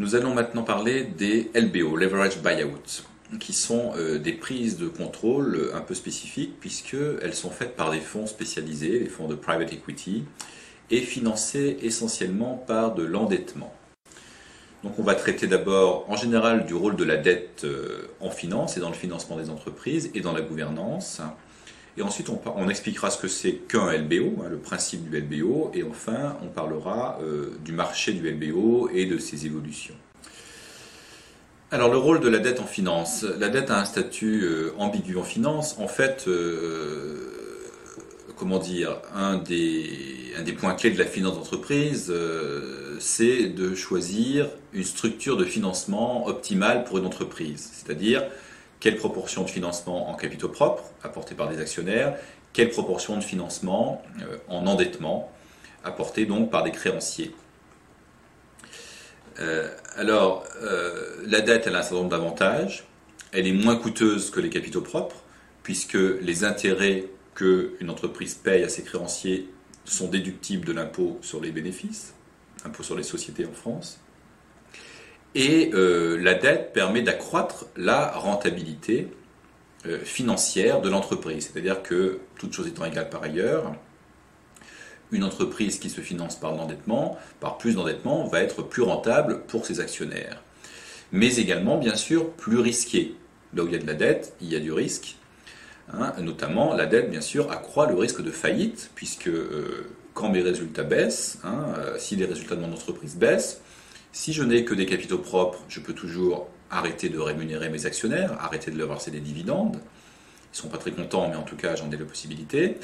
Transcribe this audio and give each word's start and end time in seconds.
Nous 0.00 0.14
allons 0.14 0.32
maintenant 0.32 0.62
parler 0.62 1.04
des 1.04 1.50
LBO, 1.54 1.94
Leverage 1.94 2.38
Buyout, 2.38 3.04
qui 3.38 3.52
sont 3.52 3.92
euh, 3.98 4.18
des 4.18 4.32
prises 4.32 4.78
de 4.78 4.88
contrôle 4.88 5.72
un 5.74 5.82
peu 5.82 5.92
spécifiques 5.92 6.58
puisqu'elles 6.58 7.34
sont 7.34 7.50
faites 7.50 7.76
par 7.76 7.90
des 7.90 8.00
fonds 8.00 8.26
spécialisés, 8.26 8.98
les 8.98 9.10
fonds 9.10 9.28
de 9.28 9.34
private 9.34 9.74
equity, 9.74 10.24
et 10.90 11.02
financées 11.02 11.76
essentiellement 11.82 12.54
par 12.66 12.94
de 12.94 13.02
l'endettement. 13.02 13.74
Donc 14.84 14.98
on 14.98 15.02
va 15.02 15.14
traiter 15.14 15.46
d'abord 15.46 16.06
en 16.08 16.16
général 16.16 16.64
du 16.64 16.72
rôle 16.72 16.96
de 16.96 17.04
la 17.04 17.18
dette 17.18 17.64
euh, 17.64 18.08
en 18.20 18.30
finance 18.30 18.78
et 18.78 18.80
dans 18.80 18.88
le 18.88 18.94
financement 18.94 19.36
des 19.36 19.50
entreprises 19.50 20.10
et 20.14 20.22
dans 20.22 20.32
la 20.32 20.40
gouvernance. 20.40 21.20
Et 21.96 22.02
ensuite, 22.02 22.28
on, 22.28 22.68
expliquera 22.68 23.10
ce 23.10 23.18
que 23.18 23.28
c'est 23.28 23.52
qu'un 23.52 23.92
LBO, 23.92 24.42
hein, 24.42 24.48
le 24.48 24.58
principe 24.58 25.10
du 25.10 25.20
LBO, 25.20 25.72
et 25.74 25.82
enfin, 25.82 26.36
on 26.42 26.46
parlera 26.46 27.18
euh, 27.22 27.50
du 27.64 27.72
marché 27.72 28.12
du 28.12 28.30
LBO 28.30 28.88
et 28.94 29.06
de 29.06 29.18
ses 29.18 29.46
évolutions. 29.46 29.94
Alors, 31.72 31.90
le 31.90 31.98
rôle 31.98 32.20
de 32.20 32.28
la 32.28 32.38
dette 32.38 32.60
en 32.60 32.66
finance. 32.66 33.24
La 33.38 33.48
dette 33.48 33.70
a 33.70 33.80
un 33.80 33.84
statut 33.84 34.42
euh, 34.44 34.72
ambigu 34.78 35.16
en 35.16 35.24
finance. 35.24 35.76
En 35.78 35.88
fait, 35.88 36.24
euh, 36.28 37.18
comment 38.36 38.58
dire, 38.58 38.96
un 39.14 39.36
des, 39.36 40.32
un 40.38 40.42
des, 40.42 40.52
points 40.52 40.74
clés 40.74 40.90
de 40.90 40.98
la 40.98 41.06
finance 41.06 41.34
d'entreprise, 41.34 42.12
c'est 42.98 43.46
de 43.46 43.74
choisir 43.74 44.48
une 44.72 44.84
structure 44.84 45.36
de 45.36 45.44
financement 45.44 46.26
optimale 46.26 46.84
pour 46.84 46.98
une 46.98 47.06
entreprise. 47.06 47.70
C'est-à-dire, 47.72 48.24
quelle 48.80 48.96
proportion 48.96 49.44
de 49.44 49.50
financement 49.50 50.10
en 50.10 50.14
capitaux 50.14 50.48
propres 50.48 50.84
apportés 51.02 51.34
par 51.34 51.48
des 51.48 51.60
actionnaires, 51.60 52.16
quelle 52.52 52.70
proportion 52.70 53.16
de 53.16 53.22
financement 53.22 54.02
euh, 54.22 54.38
en 54.48 54.66
endettement 54.66 55.30
apporté 55.84 56.26
donc 56.26 56.50
par 56.50 56.64
des 56.64 56.72
créanciers? 56.72 57.34
Euh, 59.38 59.70
alors, 59.96 60.44
euh, 60.62 61.22
la 61.26 61.40
dette, 61.40 61.66
elle 61.66 61.76
a 61.76 61.78
un 61.78 61.82
certain 61.82 61.96
nombre 61.96 62.10
d'avantages. 62.10 62.84
Elle 63.32 63.46
est 63.46 63.52
moins 63.52 63.76
coûteuse 63.76 64.30
que 64.30 64.40
les 64.40 64.50
capitaux 64.50 64.80
propres, 64.80 65.22
puisque 65.62 65.94
les 65.94 66.44
intérêts 66.44 67.04
qu'une 67.34 67.90
entreprise 67.90 68.34
paye 68.34 68.64
à 68.64 68.68
ses 68.68 68.82
créanciers 68.82 69.48
sont 69.84 70.08
déductibles 70.08 70.66
de 70.66 70.72
l'impôt 70.72 71.18
sur 71.22 71.40
les 71.40 71.52
bénéfices, 71.52 72.14
impôt 72.64 72.82
sur 72.82 72.96
les 72.96 73.02
sociétés 73.02 73.46
en 73.46 73.52
France. 73.52 74.00
Et 75.34 75.70
euh, 75.74 76.18
la 76.20 76.34
dette 76.34 76.72
permet 76.72 77.02
d'accroître 77.02 77.66
la 77.76 78.10
rentabilité 78.10 79.08
euh, 79.86 80.00
financière 80.00 80.80
de 80.80 80.88
l'entreprise. 80.88 81.50
C'est-à-dire 81.50 81.82
que, 81.82 82.20
toutes 82.36 82.52
choses 82.52 82.66
étant 82.66 82.84
égales 82.84 83.10
par 83.10 83.22
ailleurs, 83.22 83.74
une 85.12 85.24
entreprise 85.24 85.78
qui 85.78 85.90
se 85.90 86.00
finance 86.00 86.38
par 86.38 86.52
l'endettement, 86.52 87.16
par 87.38 87.58
plus 87.58 87.74
d'endettement, 87.74 88.24
va 88.26 88.40
être 88.40 88.62
plus 88.62 88.82
rentable 88.82 89.42
pour 89.46 89.66
ses 89.66 89.80
actionnaires. 89.80 90.42
Mais 91.12 91.36
également, 91.36 91.78
bien 91.78 91.96
sûr, 91.96 92.30
plus 92.30 92.58
risquée. 92.58 93.14
Là 93.54 93.64
où 93.64 93.66
il 93.66 93.72
y 93.72 93.76
a 93.76 93.78
de 93.78 93.86
la 93.86 93.94
dette, 93.94 94.34
il 94.40 94.48
y 94.48 94.56
a 94.56 94.60
du 94.60 94.72
risque. 94.72 95.16
Hein. 95.92 96.12
notamment, 96.20 96.74
la 96.74 96.86
dette, 96.86 97.10
bien 97.10 97.20
sûr, 97.20 97.50
accroît 97.50 97.86
le 97.88 97.96
risque 97.96 98.22
de 98.22 98.30
faillite, 98.30 98.90
puisque 98.94 99.26
euh, 99.26 99.88
quand 100.14 100.28
mes 100.28 100.40
résultats 100.40 100.84
baissent, 100.84 101.38
hein, 101.42 101.74
si 101.98 102.14
les 102.14 102.26
résultats 102.26 102.54
de 102.54 102.60
mon 102.60 102.72
entreprise 102.72 103.16
baissent, 103.16 103.60
si 104.12 104.32
je 104.32 104.42
n'ai 104.42 104.64
que 104.64 104.74
des 104.74 104.86
capitaux 104.86 105.18
propres, 105.18 105.60
je 105.68 105.80
peux 105.80 105.92
toujours 105.92 106.48
arrêter 106.70 107.08
de 107.08 107.18
rémunérer 107.18 107.68
mes 107.68 107.86
actionnaires, 107.86 108.36
arrêter 108.40 108.70
de 108.70 108.78
leur 108.78 108.88
verser 108.88 109.10
des 109.10 109.20
dividendes. 109.20 109.76
Ils 109.76 110.56
ne 110.56 110.62
sont 110.62 110.68
pas 110.68 110.78
très 110.78 110.92
contents, 110.92 111.28
mais 111.28 111.36
en 111.36 111.42
tout 111.42 111.56
cas, 111.56 111.76
j'en 111.76 111.90
ai 111.90 111.96
la 111.96 112.04
possibilité. 112.04 112.76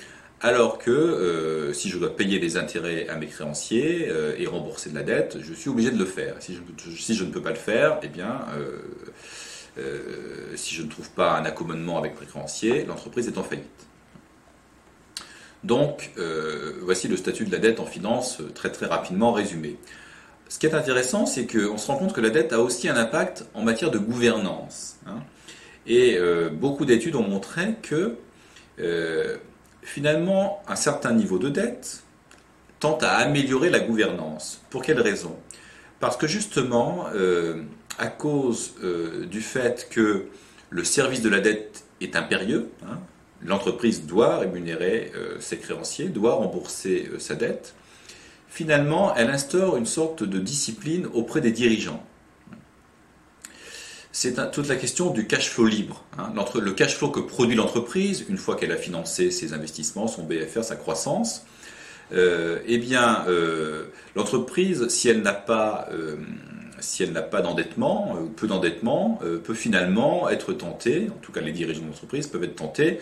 Alors 0.42 0.78
que 0.78 0.90
euh, 0.90 1.72
si 1.72 1.88
je 1.88 1.98
dois 1.98 2.14
payer 2.14 2.38
des 2.38 2.58
intérêts 2.58 3.08
à 3.08 3.16
mes 3.16 3.26
créanciers 3.26 4.08
euh, 4.10 4.36
et 4.38 4.46
rembourser 4.46 4.90
de 4.90 4.94
la 4.94 5.02
dette, 5.02 5.38
je 5.40 5.54
suis 5.54 5.70
obligé 5.70 5.90
de 5.90 5.98
le 5.98 6.04
faire. 6.04 6.36
Si 6.40 6.54
je, 6.54 7.24
ne 7.24 7.30
peux 7.30 7.40
pas 7.40 7.50
le 7.50 7.56
faire, 7.56 7.98
eh 8.02 8.08
bien, 8.08 8.44
euh, 9.78 10.54
si 10.54 10.74
je 10.74 10.82
ne 10.82 10.88
trouve 10.88 11.10
pas 11.10 11.38
un 11.38 11.44
accommodement 11.44 11.98
avec 11.98 12.20
mes 12.20 12.26
créanciers, 12.26 12.84
l'entreprise 12.84 13.28
est 13.28 13.38
en 13.38 13.42
faillite. 13.42 13.66
Donc, 15.64 16.12
voici 16.82 17.08
le 17.08 17.16
statut 17.16 17.44
de 17.44 17.50
la 17.50 17.58
dette 17.58 17.80
en 17.80 17.86
finance 17.86 18.40
très 18.54 18.70
très 18.70 18.86
rapidement 18.86 19.32
résumé. 19.32 19.76
Ce 20.48 20.58
qui 20.58 20.66
est 20.66 20.74
intéressant, 20.74 21.26
c'est 21.26 21.46
qu'on 21.46 21.76
se 21.76 21.86
rend 21.88 21.96
compte 21.96 22.12
que 22.12 22.20
la 22.20 22.30
dette 22.30 22.52
a 22.52 22.60
aussi 22.60 22.88
un 22.88 22.96
impact 22.96 23.46
en 23.54 23.62
matière 23.62 23.90
de 23.90 23.98
gouvernance. 23.98 24.96
Hein. 25.06 25.18
Et 25.86 26.16
euh, 26.18 26.50
beaucoup 26.50 26.84
d'études 26.84 27.16
ont 27.16 27.26
montré 27.26 27.74
que 27.82 28.16
euh, 28.78 29.36
finalement, 29.82 30.62
un 30.68 30.76
certain 30.76 31.12
niveau 31.12 31.38
de 31.38 31.48
dette 31.48 32.02
tente 32.78 33.02
à 33.02 33.16
améliorer 33.16 33.70
la 33.70 33.80
gouvernance. 33.80 34.60
Pour 34.70 34.82
quelle 34.82 35.00
raison? 35.00 35.36
Parce 35.98 36.16
que 36.16 36.26
justement, 36.26 37.06
euh, 37.14 37.62
à 37.98 38.08
cause 38.08 38.74
du 39.30 39.40
fait 39.40 39.88
que 39.90 40.26
le 40.68 40.84
service 40.84 41.22
de 41.22 41.30
la 41.30 41.40
dette 41.40 41.84
est 42.00 42.14
impérieux, 42.14 42.68
hein, 42.84 42.98
l'entreprise 43.42 44.04
doit 44.04 44.38
rémunérer 44.38 45.10
ses 45.40 45.56
créanciers, 45.56 46.10
doit 46.10 46.34
rembourser 46.34 47.10
sa 47.18 47.34
dette, 47.34 47.74
finalement, 48.56 49.14
elle 49.14 49.28
instaure 49.28 49.76
une 49.76 49.84
sorte 49.84 50.22
de 50.22 50.38
discipline 50.38 51.06
auprès 51.12 51.42
des 51.42 51.52
dirigeants. 51.52 52.02
C'est 54.12 54.50
toute 54.50 54.66
la 54.66 54.76
question 54.76 55.10
du 55.10 55.26
cash 55.26 55.50
flow 55.50 55.66
libre. 55.66 56.06
Hein. 56.16 56.32
Le 56.58 56.72
cash 56.72 56.96
flow 56.96 57.10
que 57.10 57.20
produit 57.20 57.54
l'entreprise, 57.54 58.24
une 58.30 58.38
fois 58.38 58.56
qu'elle 58.56 58.72
a 58.72 58.78
financé 58.78 59.30
ses 59.30 59.52
investissements, 59.52 60.08
son 60.08 60.22
BFR, 60.22 60.64
sa 60.64 60.74
croissance, 60.74 61.44
euh, 62.14 62.60
eh 62.66 62.78
bien, 62.78 63.26
euh, 63.28 63.88
l'entreprise, 64.14 64.88
si 64.88 65.10
elle 65.10 65.20
n'a 65.20 65.34
pas, 65.34 65.90
euh, 65.92 66.16
si 66.80 67.04
pas 67.30 67.42
d'endettement 67.42 68.16
ou 68.18 68.28
peu 68.28 68.46
d'endettement, 68.46 69.20
peut 69.44 69.52
finalement 69.52 70.30
être 70.30 70.54
tentée, 70.54 71.10
en 71.14 71.18
tout 71.18 71.30
cas 71.30 71.42
les 71.42 71.52
dirigeants 71.52 71.84
d'entreprise 71.84 72.26
peuvent 72.26 72.44
être 72.44 72.56
tentés, 72.56 73.00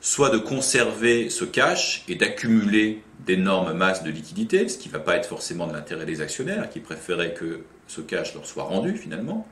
soit 0.00 0.30
de 0.30 0.38
conserver 0.38 1.30
ce 1.30 1.44
cash 1.44 2.04
et 2.08 2.14
d'accumuler 2.14 3.02
d'énormes 3.26 3.72
masses 3.72 4.04
de 4.04 4.10
liquidités, 4.10 4.68
ce 4.68 4.78
qui 4.78 4.88
ne 4.88 4.92
va 4.92 5.00
pas 5.00 5.16
être 5.16 5.26
forcément 5.26 5.66
de 5.66 5.72
l'intérêt 5.72 6.06
des 6.06 6.20
actionnaires, 6.20 6.70
qui 6.70 6.80
préféraient 6.80 7.34
que 7.34 7.64
ce 7.86 8.00
cash 8.00 8.34
leur 8.34 8.46
soit 8.46 8.64
rendu 8.64 8.96
finalement, 8.96 9.46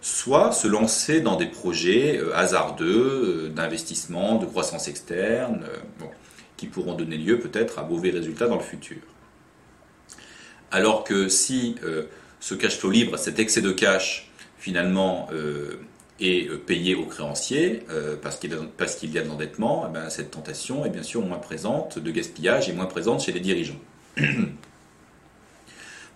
soit 0.00 0.52
se 0.52 0.66
lancer 0.66 1.20
dans 1.20 1.36
des 1.36 1.46
projets 1.46 2.18
euh, 2.18 2.34
hasardeux 2.34 3.46
euh, 3.46 3.48
d'investissement, 3.48 4.36
de 4.36 4.46
croissance 4.46 4.88
externe, 4.88 5.64
euh, 5.64 6.06
qui 6.56 6.66
pourront 6.66 6.94
donner 6.94 7.16
lieu 7.16 7.38
peut-être 7.38 7.78
à 7.78 7.84
mauvais 7.84 8.10
résultats 8.10 8.46
dans 8.46 8.56
le 8.56 8.62
futur. 8.62 8.98
Alors 10.70 11.04
que 11.04 11.28
si 11.28 11.76
ce 12.38 12.54
cash 12.54 12.76
flow 12.76 12.90
libre, 12.90 13.16
cet 13.16 13.38
excès 13.38 13.62
de 13.62 13.72
cash, 13.72 14.30
finalement, 14.58 15.28
et 16.20 16.48
euh, 16.48 16.58
payer 16.58 16.94
aux 16.94 17.06
créanciers 17.06 17.84
euh, 17.90 18.16
parce 18.20 18.36
qu'il 18.38 18.50
y 18.50 19.18
a 19.18 19.22
de 19.22 19.28
l'endettement, 19.28 19.86
eh 19.88 19.92
ben, 19.92 20.10
cette 20.10 20.30
tentation 20.30 20.84
est 20.84 20.90
bien 20.90 21.02
sûr 21.02 21.22
moins 21.22 21.38
présente 21.38 21.98
de 21.98 22.10
gaspillage 22.10 22.68
et 22.68 22.72
moins 22.72 22.86
présente 22.86 23.22
chez 23.22 23.32
les 23.32 23.40
dirigeants. 23.40 23.80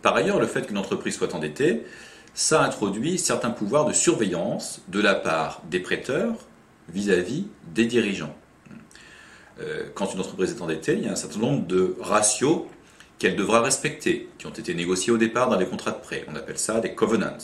Par 0.02 0.14
ailleurs, 0.14 0.38
le 0.38 0.46
fait 0.46 0.66
qu'une 0.66 0.76
entreprise 0.76 1.16
soit 1.16 1.34
endettée, 1.34 1.84
ça 2.34 2.62
introduit 2.62 3.18
certains 3.18 3.50
pouvoirs 3.50 3.86
de 3.86 3.92
surveillance 3.92 4.82
de 4.88 5.00
la 5.00 5.14
part 5.14 5.62
des 5.70 5.80
prêteurs 5.80 6.34
vis-à-vis 6.90 7.46
des 7.72 7.86
dirigeants. 7.86 8.34
Euh, 9.60 9.84
quand 9.94 10.12
une 10.12 10.20
entreprise 10.20 10.50
est 10.50 10.60
endettée, 10.60 10.94
il 10.94 11.04
y 11.04 11.08
a 11.08 11.12
un 11.12 11.16
certain 11.16 11.38
nombre 11.38 11.66
de 11.66 11.96
ratios 12.00 12.62
qu'elle 13.18 13.36
devra 13.36 13.62
respecter, 13.62 14.28
qui 14.36 14.46
ont 14.46 14.50
été 14.50 14.74
négociés 14.74 15.12
au 15.12 15.16
départ 15.16 15.48
dans 15.48 15.56
les 15.56 15.66
contrats 15.66 15.92
de 15.92 16.00
prêt. 16.00 16.26
On 16.28 16.34
appelle 16.34 16.58
ça 16.58 16.80
des 16.80 16.94
covenants. 16.94 17.38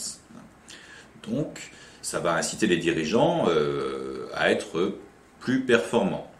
Donc, 1.28 1.70
ça 2.02 2.20
va 2.20 2.34
inciter 2.34 2.66
les 2.66 2.76
dirigeants 2.76 3.46
euh, 3.48 4.28
à 4.34 4.50
être 4.50 4.94
plus 5.38 5.60
performants. 5.62 6.30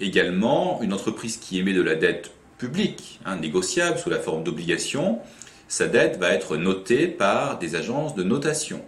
Également, 0.00 0.80
une 0.82 0.92
entreprise 0.92 1.36
qui 1.36 1.58
émet 1.58 1.72
de 1.72 1.82
la 1.82 1.94
dette 1.94 2.30
publique, 2.58 3.20
hein, 3.24 3.36
négociable 3.36 3.98
sous 3.98 4.10
la 4.10 4.18
forme 4.18 4.44
d'obligation, 4.44 5.20
sa 5.68 5.86
dette 5.86 6.18
va 6.18 6.32
être 6.32 6.56
notée 6.56 7.06
par 7.06 7.58
des 7.58 7.74
agences 7.74 8.14
de 8.14 8.22
notation. 8.22 8.82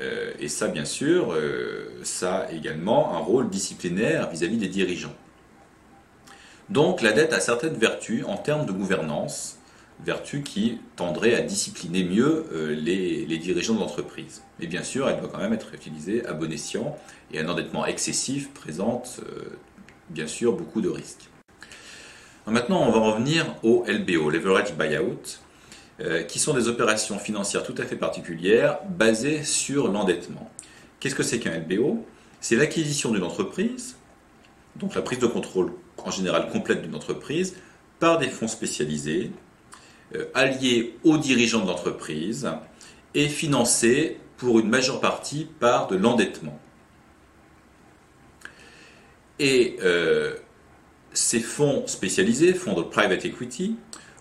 Euh, 0.00 0.32
et 0.40 0.48
ça, 0.48 0.68
bien 0.68 0.84
sûr, 0.84 1.32
euh, 1.32 2.00
ça 2.02 2.36
a 2.36 2.52
également 2.52 3.14
un 3.16 3.18
rôle 3.18 3.48
disciplinaire 3.48 4.28
vis-à-vis 4.30 4.56
des 4.56 4.68
dirigeants. 4.68 5.14
Donc 6.68 7.02
la 7.02 7.12
dette 7.12 7.32
a 7.32 7.40
certaines 7.40 7.74
vertus 7.74 8.24
en 8.26 8.36
termes 8.36 8.66
de 8.66 8.72
gouvernance, 8.72 9.58
vertu 10.02 10.42
qui 10.42 10.80
tendrait 10.96 11.34
à 11.34 11.40
discipliner 11.40 12.04
mieux 12.04 12.46
euh, 12.52 12.74
les, 12.74 13.38
dirigeants 13.38 13.74
d'entreprise. 13.74 14.42
Mais 14.58 14.66
bien 14.66 14.82
sûr, 14.82 15.08
elle 15.08 15.18
doit 15.20 15.28
quand 15.28 15.38
même 15.38 15.52
être 15.52 15.74
utilisée 15.74 16.26
à 16.26 16.32
bon 16.32 16.50
escient 16.52 16.96
et 17.32 17.40
un 17.40 17.48
endettement 17.48 17.86
excessif 17.86 18.52
présente 18.52 19.20
euh, 19.28 19.56
bien 20.10 20.26
sûr 20.26 20.52
beaucoup 20.52 20.80
de 20.80 20.88
risques. 20.88 21.30
Maintenant, 22.46 22.86
on 22.86 22.92
va 22.92 22.98
revenir 22.98 23.46
au 23.62 23.84
LBO, 23.88 24.28
Leverage 24.28 24.74
Buyout, 24.74 25.40
euh, 26.00 26.22
qui 26.24 26.38
sont 26.38 26.52
des 26.52 26.68
opérations 26.68 27.18
financières 27.18 27.62
tout 27.62 27.74
à 27.78 27.84
fait 27.84 27.96
particulières 27.96 28.80
basées 28.88 29.44
sur 29.44 29.88
l'endettement. 29.88 30.50
Qu'est-ce 31.00 31.14
que 31.14 31.22
c'est 31.22 31.38
qu'un 31.38 31.58
LBO 31.58 32.04
C'est 32.40 32.56
l'acquisition 32.56 33.12
d'une 33.12 33.22
entreprise, 33.22 33.96
donc 34.76 34.94
la 34.94 35.02
prise 35.02 35.20
de 35.20 35.26
contrôle 35.26 35.72
en 35.98 36.10
général 36.10 36.50
complète 36.50 36.82
d'une 36.82 36.94
entreprise, 36.94 37.54
par 37.98 38.18
des 38.18 38.28
fonds 38.28 38.48
spécialisés, 38.48 39.30
euh, 40.14 40.26
alliés 40.34 40.96
aux 41.04 41.18
dirigeants 41.18 41.60
de 41.60 41.66
l'entreprise 41.66 42.48
est 43.14 43.28
financé 43.28 44.18
pour 44.36 44.58
une 44.58 44.68
majeure 44.68 45.00
partie 45.00 45.46
par 45.60 45.86
de 45.86 45.96
l'endettement. 45.96 46.58
Et 49.38 49.76
euh, 49.82 50.36
ces 51.12 51.40
fonds 51.40 51.86
spécialisés, 51.86 52.54
fonds 52.54 52.74
de 52.74 52.82
private 52.82 53.24
equity, 53.24 53.76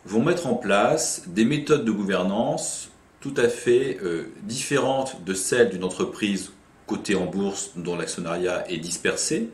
vont 0.06 0.24
mettre 0.24 0.48
en 0.48 0.56
place 0.56 1.24
des 1.28 1.46
méthodes 1.46 1.86
de 1.86 1.92
gouvernance 1.92 2.90
tout 3.20 3.34
à 3.38 3.48
fait 3.48 4.00
euh, 4.04 4.34
différentes 4.44 5.24
de 5.24 5.34
celles 5.34 5.70
d'une 5.70 5.84
entreprise 5.84 6.52
cotée 6.88 7.16
en 7.16 7.26
bourse 7.26 7.72
dont 7.78 7.96
l'actionnariat 7.96 8.70
est 8.70 8.78
dispersé, 8.78 9.50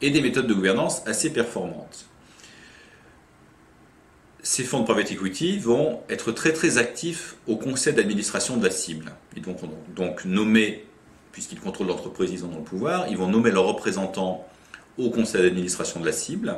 et 0.00 0.10
des 0.10 0.20
méthodes 0.20 0.46
de 0.46 0.54
gouvernance 0.54 1.02
assez 1.06 1.32
performantes. 1.32 2.06
Ces 4.44 4.64
fonds 4.64 4.80
de 4.80 4.84
private 4.84 5.12
equity 5.12 5.58
vont 5.58 6.00
être 6.10 6.32
très 6.32 6.52
très 6.52 6.76
actifs 6.76 7.36
au 7.46 7.56
conseil 7.56 7.94
d'administration 7.94 8.56
de 8.56 8.64
la 8.64 8.72
cible. 8.72 9.12
Ils 9.36 9.44
vont 9.44 9.56
donc 9.94 10.24
nommer, 10.24 10.84
puisqu'ils 11.30 11.60
contrôlent 11.60 11.86
l'entreprise, 11.86 12.32
ils 12.32 12.44
ont 12.44 12.50
le 12.50 12.64
pouvoir, 12.64 13.06
ils 13.08 13.16
vont 13.16 13.28
nommer 13.28 13.52
leurs 13.52 13.66
représentants 13.66 14.44
au 14.98 15.10
conseil 15.10 15.42
d'administration 15.42 16.00
de 16.00 16.06
la 16.06 16.12
cible 16.12 16.56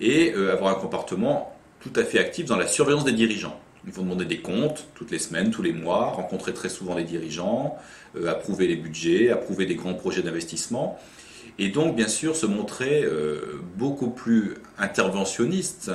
et 0.00 0.32
euh, 0.34 0.52
avoir 0.52 0.76
un 0.76 0.80
comportement 0.80 1.56
tout 1.78 1.92
à 1.94 2.02
fait 2.02 2.18
actif 2.18 2.46
dans 2.46 2.56
la 2.56 2.66
surveillance 2.66 3.04
des 3.04 3.12
dirigeants. 3.12 3.60
Ils 3.86 3.92
vont 3.92 4.02
demander 4.02 4.24
des 4.24 4.40
comptes 4.40 4.88
toutes 4.96 5.12
les 5.12 5.20
semaines, 5.20 5.52
tous 5.52 5.62
les 5.62 5.72
mois, 5.72 6.06
rencontrer 6.06 6.52
très 6.52 6.68
souvent 6.68 6.96
les 6.96 7.04
dirigeants, 7.04 7.76
euh, 8.16 8.30
approuver 8.32 8.66
les 8.66 8.76
budgets, 8.76 9.30
approuver 9.30 9.66
des 9.66 9.76
grands 9.76 9.94
projets 9.94 10.22
d'investissement. 10.22 10.98
Et 11.60 11.68
donc, 11.68 11.94
bien 11.94 12.08
sûr, 12.08 12.34
se 12.34 12.46
montrer 12.46 13.04
euh, 13.04 13.60
beaucoup 13.76 14.10
plus 14.10 14.54
interventionniste 14.76 15.92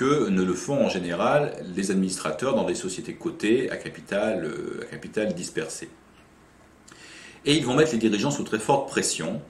que 0.00 0.28
ne 0.28 0.42
le 0.42 0.54
font 0.54 0.86
en 0.86 0.88
général 0.88 1.52
les 1.76 1.90
administrateurs 1.90 2.54
dans 2.54 2.64
des 2.64 2.74
sociétés 2.74 3.14
cotées 3.14 3.70
à 3.70 3.76
capital, 3.76 4.50
capital 4.90 5.34
dispersé. 5.34 5.90
Et 7.44 7.54
ils 7.54 7.64
vont 7.66 7.74
mettre 7.74 7.92
les 7.92 7.98
dirigeants 7.98 8.30
sous 8.30 8.44
très 8.44 8.58
forte 8.58 8.88
pression 8.88 9.42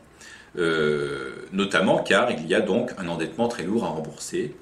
euh, 0.59 1.31
notamment 1.53 2.03
car 2.03 2.31
il 2.31 2.47
y 2.47 2.55
a 2.55 2.61
donc 2.61 2.91
un 2.99 3.07
endettement 3.07 3.49
très 3.49 3.63
lourd 3.63 3.85
à 3.85 3.89
rembourser, 3.89 4.57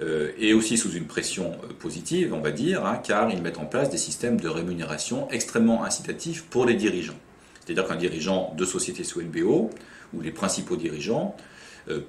euh, 0.00 0.32
et 0.38 0.52
aussi 0.52 0.76
sous 0.76 0.92
une 0.92 1.06
pression 1.06 1.52
euh, 1.64 1.72
positive, 1.78 2.34
on 2.34 2.40
va 2.40 2.50
dire, 2.50 2.84
hein, 2.84 3.00
car 3.02 3.30
ils 3.30 3.40
mettent 3.40 3.58
en 3.58 3.66
place 3.66 3.88
des 3.88 3.98
systèmes 3.98 4.40
de 4.40 4.48
rémunération 4.48 5.30
extrêmement 5.30 5.84
incitatifs 5.84 6.44
pour 6.44 6.66
les 6.66 6.74
dirigeants. 6.74 7.18
C'est-à-dire 7.64 7.86
qu'un 7.86 7.96
dirigeant 7.96 8.52
de 8.56 8.64
société 8.64 9.04
sous 9.04 9.20
LBO, 9.20 9.70
ou 10.14 10.20
les 10.20 10.30
principaux 10.30 10.76
dirigeants, 10.76 11.36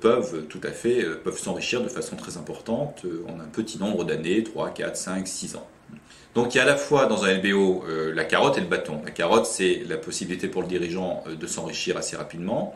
peuvent 0.01 0.45
tout 0.49 0.59
à 0.63 0.71
fait 0.71 1.03
peuvent 1.23 1.39
s'enrichir 1.39 1.81
de 1.81 1.87
façon 1.87 2.15
très 2.15 2.37
importante 2.37 3.05
en 3.27 3.39
un 3.39 3.47
petit 3.47 3.79
nombre 3.79 4.03
d'années, 4.03 4.43
3, 4.43 4.69
4, 4.71 4.95
5, 4.95 5.27
6 5.27 5.55
ans. 5.55 5.67
Donc 6.35 6.53
il 6.53 6.57
y 6.57 6.59
a 6.59 6.63
à 6.63 6.67
la 6.67 6.75
fois 6.75 7.07
dans 7.07 7.23
un 7.23 7.33
LBO 7.33 7.83
la 8.13 8.25
carotte 8.25 8.57
et 8.57 8.61
le 8.61 8.67
bâton. 8.67 9.01
La 9.05 9.11
carotte, 9.11 9.45
c'est 9.45 9.83
la 9.87 9.97
possibilité 9.97 10.47
pour 10.47 10.61
le 10.61 10.67
dirigeant 10.67 11.23
de 11.27 11.47
s'enrichir 11.47 11.97
assez 11.97 12.15
rapidement. 12.15 12.75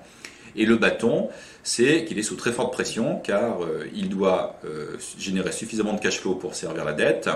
Et 0.57 0.65
le 0.65 0.75
bâton, 0.75 1.29
c'est 1.63 2.03
qu'il 2.06 2.18
est 2.18 2.24
sous 2.24 2.35
très 2.35 2.51
forte 2.51 2.74
pression 2.74 3.19
car 3.24 3.63
euh, 3.63 3.85
il 3.94 4.09
doit 4.09 4.59
euh, 4.65 4.97
générer 5.19 5.51
suffisamment 5.51 5.94
de 5.94 6.00
cash 6.00 6.19
flow 6.19 6.35
pour 6.35 6.56
servir 6.56 6.83
la 6.83 6.94
dette. 6.94 7.29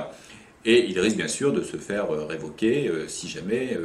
Et 0.63 0.85
il 0.87 0.99
risque 0.99 1.17
bien 1.17 1.27
sûr 1.27 1.53
de 1.53 1.63
se 1.63 1.77
faire 1.77 2.11
euh, 2.11 2.25
révoquer 2.25 2.91
si 3.07 3.27
jamais 3.27 3.77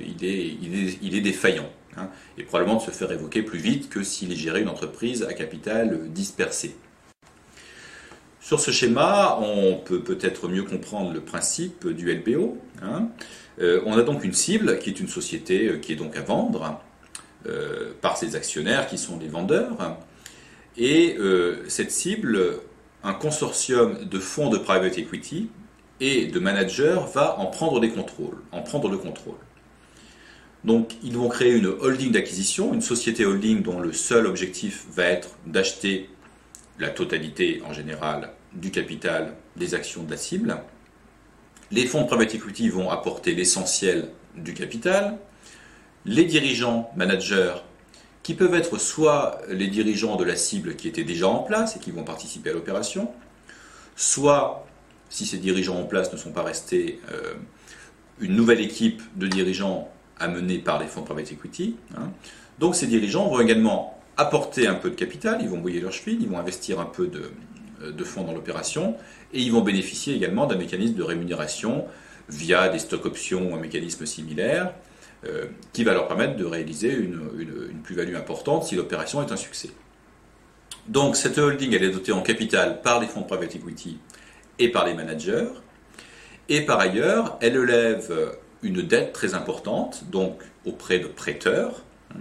il, 0.00 0.24
est, 0.24 0.56
il, 1.02 1.14
est, 1.14 1.20
défaillant. 1.20 1.70
Hein, 1.96 2.10
et 2.36 2.42
probablement 2.42 2.76
de 2.76 2.82
se 2.82 2.90
faire 2.90 3.08
révoquer 3.08 3.42
plus 3.42 3.58
vite 3.58 3.88
que 3.88 4.02
s'il 4.02 4.36
gérait 4.36 4.60
une 4.60 4.68
entreprise 4.68 5.22
à 5.24 5.32
capital 5.32 6.10
dispersé. 6.10 6.76
Sur 8.40 8.60
ce 8.60 8.70
schéma, 8.70 9.38
on 9.40 9.76
peut 9.76 10.00
peut-être 10.00 10.48
mieux 10.48 10.62
comprendre 10.62 11.12
le 11.12 11.20
principe 11.20 11.88
du 11.88 12.12
LBO. 12.12 12.56
Hein. 12.82 13.08
on 13.60 13.98
a 13.98 14.02
donc 14.02 14.24
une 14.24 14.32
cible 14.32 14.78
qui 14.78 14.90
est 14.90 15.00
une 15.00 15.08
société 15.08 15.80
qui 15.80 15.92
est 15.92 15.96
donc 15.96 16.16
à 16.16 16.22
vendre 16.22 16.80
euh, 17.46 17.92
par 18.00 18.16
ses 18.16 18.34
actionnaires 18.34 18.88
qui 18.88 18.98
sont 18.98 19.16
les 19.16 19.28
vendeurs. 19.28 19.96
Et 20.76 21.16
euh, 21.18 21.64
cette 21.68 21.92
cible, 21.92 22.58
un 23.04 23.14
consortium 23.14 24.04
de 24.04 24.18
fonds 24.18 24.50
de 24.50 24.58
private 24.58 24.98
equity 24.98 25.48
et 26.00 26.26
de 26.26 26.38
managers 26.38 27.00
va 27.12 27.38
en 27.38 27.46
prendre 27.46 27.80
des 27.80 27.90
contrôles, 27.90 28.38
en 28.52 28.62
prendre 28.62 28.88
le 28.88 28.98
contrôle. 28.98 29.36
Donc 30.64 30.92
ils 31.02 31.16
vont 31.16 31.28
créer 31.28 31.52
une 31.52 31.66
holding 31.66 32.12
d'acquisition, 32.12 32.74
une 32.74 32.82
société 32.82 33.24
holding 33.24 33.62
dont 33.62 33.80
le 33.80 33.92
seul 33.92 34.26
objectif 34.26 34.86
va 34.90 35.04
être 35.04 35.30
d'acheter 35.46 36.10
la 36.78 36.88
totalité 36.88 37.62
en 37.66 37.72
général 37.72 38.32
du 38.52 38.70
capital 38.70 39.34
des 39.56 39.74
actions 39.74 40.02
de 40.02 40.10
la 40.10 40.16
cible. 40.16 40.58
Les 41.70 41.86
fonds 41.86 42.02
de 42.02 42.06
private 42.06 42.34
equity 42.34 42.68
vont 42.68 42.90
apporter 42.90 43.34
l'essentiel 43.34 44.10
du 44.36 44.54
capital, 44.54 45.18
les 46.04 46.24
dirigeants, 46.24 46.90
managers, 46.96 47.54
qui 48.22 48.34
peuvent 48.34 48.54
être 48.54 48.78
soit 48.78 49.40
les 49.48 49.68
dirigeants 49.68 50.16
de 50.16 50.24
la 50.24 50.36
cible 50.36 50.76
qui 50.76 50.88
étaient 50.88 51.04
déjà 51.04 51.28
en 51.28 51.40
place 51.40 51.76
et 51.76 51.78
qui 51.78 51.90
vont 51.90 52.04
participer 52.04 52.50
à 52.50 52.52
l'opération, 52.52 53.10
soit, 53.96 54.67
si 55.10 55.26
ces 55.26 55.38
dirigeants 55.38 55.80
en 55.80 55.84
place 55.84 56.12
ne 56.12 56.18
sont 56.18 56.32
pas 56.32 56.42
restés, 56.42 57.00
euh, 57.12 57.34
une 58.20 58.34
nouvelle 58.34 58.60
équipe 58.60 59.02
de 59.16 59.26
dirigeants 59.26 59.90
amenés 60.18 60.58
par 60.58 60.80
les 60.80 60.86
fonds 60.86 61.02
private 61.02 61.32
equity. 61.32 61.76
Hein. 61.96 62.10
Donc 62.58 62.74
ces 62.74 62.86
dirigeants 62.86 63.28
vont 63.28 63.40
également 63.40 64.00
apporter 64.16 64.66
un 64.66 64.74
peu 64.74 64.90
de 64.90 64.96
capital, 64.96 65.38
ils 65.40 65.48
vont 65.48 65.58
bouiller 65.58 65.80
leur 65.80 65.92
cheville, 65.92 66.18
ils 66.20 66.28
vont 66.28 66.38
investir 66.38 66.80
un 66.80 66.86
peu 66.86 67.06
de, 67.06 67.30
euh, 67.82 67.92
de 67.92 68.04
fonds 68.04 68.24
dans 68.24 68.34
l'opération, 68.34 68.96
et 69.32 69.40
ils 69.40 69.52
vont 69.52 69.60
bénéficier 69.60 70.14
également 70.14 70.46
d'un 70.46 70.56
mécanisme 70.56 70.94
de 70.94 71.02
rémunération 71.02 71.86
via 72.28 72.68
des 72.68 72.78
stock 72.78 73.06
options 73.06 73.50
ou 73.50 73.54
un 73.54 73.60
mécanisme 73.60 74.04
similaire, 74.06 74.74
euh, 75.26 75.46
qui 75.72 75.82
va 75.82 75.94
leur 75.94 76.06
permettre 76.06 76.36
de 76.36 76.44
réaliser 76.44 76.92
une, 76.92 77.18
plus-value 77.82 78.14
importante 78.14 78.64
si 78.64 78.76
l'opération 78.76 79.20
est 79.20 79.32
un 79.32 79.36
succès. 79.36 79.70
Donc 80.86 81.16
cette 81.16 81.38
holding, 81.38 81.74
elle 81.74 81.82
est 81.82 81.90
dotée 81.90 82.12
en 82.12 82.22
capital 82.22 82.82
par 82.82 83.00
les 83.00 83.06
fonds 83.06 83.22
private 83.22 83.56
equity 83.56 83.98
et 84.58 84.68
par 84.70 84.86
les 84.86 84.94
managers. 84.94 85.48
Et 86.48 86.62
par 86.62 86.80
ailleurs, 86.80 87.38
elle 87.40 87.56
élève 87.56 88.36
une 88.62 88.82
dette 88.82 89.12
très 89.12 89.34
importante, 89.34 90.04
donc 90.10 90.42
auprès 90.64 90.98
de 90.98 91.06
prêteurs. 91.06 91.82
Hein. 92.14 92.20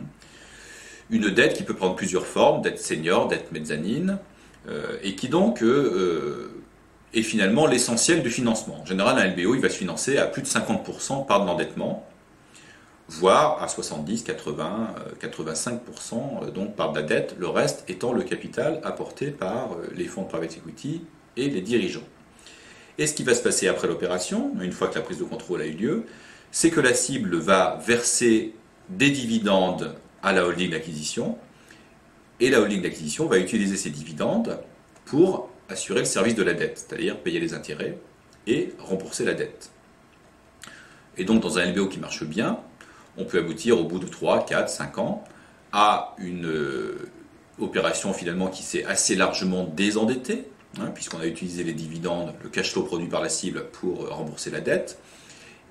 Une 1.09 1.29
dette 1.29 1.53
qui 1.53 1.63
peut 1.63 1.73
prendre 1.73 1.95
plusieurs 1.95 2.25
formes, 2.25 2.61
dette 2.61 2.79
senior, 2.79 3.27
dette 3.27 3.51
mezzanine, 3.51 4.19
euh, 4.67 4.97
et 5.01 5.15
qui 5.15 5.29
donc 5.29 5.63
euh, 5.63 6.51
est 7.13 7.21
finalement 7.21 7.65
l'essentiel 7.65 8.21
du 8.21 8.29
financement. 8.29 8.81
En 8.81 8.85
général, 8.85 9.17
un 9.17 9.27
LBO, 9.27 9.55
il 9.55 9.61
va 9.61 9.69
se 9.69 9.77
financer 9.77 10.17
à 10.17 10.25
plus 10.25 10.41
de 10.41 10.47
50% 10.47 11.25
par 11.25 11.41
de 11.41 11.47
l'endettement 11.47 12.05
voire 13.09 13.61
à 13.63 13.67
70, 13.67 14.23
80, 14.23 14.95
85% 15.21 16.51
donc 16.51 16.75
par 16.75 16.91
de 16.91 16.99
la 16.99 17.05
dette, 17.05 17.35
le 17.39 17.47
reste 17.47 17.89
étant 17.89 18.13
le 18.13 18.23
capital 18.23 18.81
apporté 18.83 19.31
par 19.31 19.73
euh, 19.73 19.87
les 19.95 20.05
fonds 20.05 20.23
de 20.23 20.27
private 20.27 20.57
equity 20.57 21.03
et 21.37 21.49
les 21.49 21.61
dirigeants. 21.61 22.07
Et 22.97 23.05
ce 23.05 23.13
qui 23.13 23.23
va 23.23 23.33
se 23.33 23.43
passer 23.43 23.67
après 23.67 23.87
l'opération, 23.87 24.53
une 24.61 24.71
fois 24.71 24.87
que 24.87 24.95
la 24.95 25.01
prise 25.01 25.19
de 25.19 25.23
contrôle 25.23 25.61
a 25.61 25.65
eu 25.65 25.73
lieu, 25.73 26.05
c'est 26.51 26.71
que 26.71 26.79
la 26.79 26.93
cible 26.93 27.37
va 27.37 27.79
verser 27.85 28.53
des 28.89 29.11
dividendes 29.11 29.95
à 30.23 30.33
la 30.33 30.45
holding 30.45 30.71
d'acquisition, 30.71 31.37
et 32.39 32.49
la 32.49 32.61
holding 32.61 32.81
d'acquisition 32.81 33.27
va 33.27 33.37
utiliser 33.37 33.77
ces 33.77 33.89
dividendes 33.89 34.59
pour 35.05 35.49
assurer 35.69 35.99
le 35.99 36.05
service 36.05 36.35
de 36.35 36.43
la 36.43 36.53
dette, 36.53 36.85
c'est-à-dire 36.87 37.19
payer 37.19 37.39
les 37.39 37.53
intérêts 37.53 37.97
et 38.45 38.73
rembourser 38.79 39.25
la 39.25 39.33
dette. 39.33 39.71
Et 41.17 41.25
donc 41.25 41.41
dans 41.41 41.57
un 41.57 41.65
LBO 41.65 41.87
qui 41.87 41.99
marche 41.99 42.23
bien, 42.23 42.59
on 43.17 43.25
peut 43.25 43.39
aboutir 43.39 43.79
au 43.79 43.83
bout 43.83 43.99
de 43.99 44.07
3, 44.07 44.45
4, 44.45 44.69
5 44.69 44.97
ans 44.99 45.23
à 45.71 46.15
une 46.19 46.45
euh, 46.45 47.09
opération 47.59 48.13
finalement 48.13 48.47
qui 48.47 48.63
s'est 48.63 48.85
assez 48.85 49.15
largement 49.15 49.65
désendettée, 49.65 50.47
hein, 50.79 50.91
puisqu'on 50.93 51.19
a 51.19 51.25
utilisé 51.25 51.63
les 51.63 51.73
dividendes, 51.73 52.33
le 52.43 52.49
cash 52.49 52.71
flow 52.71 52.83
produit 52.83 53.07
par 53.07 53.21
la 53.21 53.29
cible 53.29 53.65
pour 53.71 54.05
euh, 54.05 54.09
rembourser 54.09 54.51
la 54.51 54.61
dette. 54.61 54.99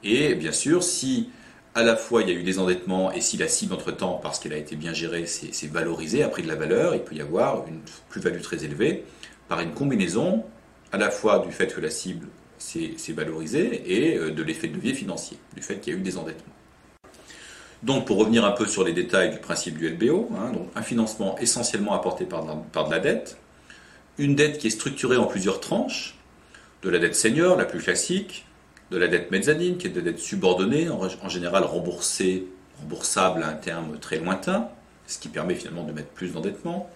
Et 0.05 0.35
bien 0.35 0.53
sûr, 0.53 0.83
si 0.83 1.31
à 1.75 1.83
la 1.83 1.97
fois 1.97 2.23
il 2.23 2.29
y 2.29 2.33
a 2.33 2.35
eu 2.35 2.43
des 2.43 2.59
endettements 2.59 3.13
et 3.13 3.21
si 3.21 3.37
la 3.37 3.49
cible 3.49 3.75
entre-temps, 3.75 4.21
parce 4.23 4.39
qu'elle 4.39 4.53
a 4.53 4.59
été 4.59 4.77
bien 4.77 4.93
gérée, 4.93 5.27
s'est 5.27 5.67
valorisée, 5.67 6.23
a 6.23 6.29
pris 6.29 6.43
de 6.43 6.49
la 6.49 6.55
valeur, 6.55 6.95
il 6.95 7.03
peut 7.03 7.15
y 7.15 7.21
avoir 7.21 7.67
une 7.69 7.81
plus-value 8.09 8.41
très 8.41 8.65
élevée 8.65 9.05
par 9.49 9.61
une 9.61 9.73
combinaison 9.73 10.45
à 10.93 10.99
la 10.99 11.11
fois 11.11 11.41
du 11.41 11.53
fait 11.53 11.75
que 11.75 11.81
la 11.81 11.91
cible 11.91 12.27
s'est 12.59 12.97
valorisée 13.09 13.83
et 13.87 14.17
euh, 14.17 14.31
de 14.31 14.43
l'effet 14.43 14.69
de 14.69 14.75
levier 14.75 14.95
financier, 14.95 15.39
du 15.55 15.63
fait 15.63 15.79
qu'il 15.79 15.93
y 15.93 15.97
a 15.97 15.99
eu 15.99 16.03
des 16.03 16.17
endettements. 16.17 16.55
Donc, 17.83 18.07
pour 18.07 18.17
revenir 18.19 18.45
un 18.45 18.53
peu 18.53 18.67
sur 18.67 18.85
les 18.85 18.93
détails 18.93 19.31
du 19.31 19.39
principe 19.39 19.79
du 19.79 19.89
LBO, 19.89 20.31
hein, 20.35 20.53
un 20.75 20.83
financement 20.83 21.39
essentiellement 21.39 21.93
apporté 21.93 22.25
par 22.25 22.45
de, 22.45 22.91
la, 22.91 22.99
dette, 22.99 23.37
une 24.19 24.35
dette 24.35 24.59
qui 24.59 24.69
est 24.69 24.71
structurée 24.71 25.17
en 25.17 25.27
plusieurs 25.27 25.61
tranches, 25.61 26.17
de 26.83 26.91
la 26.91 26.99
dette 26.99 27.15
senior, 27.15 27.57
la 27.57 27.65
plus 27.65 27.81
classique, 27.81 28.47
de 28.91 28.97
la 28.97 29.09
dette 29.09 29.31
mezzanine, 29.31 29.77
qui 29.77 29.89
est 29.89 29.91
de 29.91 30.01
la 30.01 30.13
dette 30.13 30.19
subordonnée, 30.19 30.89
en, 30.89 31.29
général 31.29 31.65
remboursée, 31.65 32.47
remboursable 32.81 33.43
à 33.43 33.49
un 33.49 33.55
terme 33.55 33.99
très 33.99 34.19
lointain, 34.19 34.69
ce 35.07 35.19
qui 35.19 35.29
permet 35.29 35.55
finalement 35.55 35.85
de 35.85 35.93
mettre 35.93 36.09
plus 36.09 36.33
d'endettement. 36.33 36.89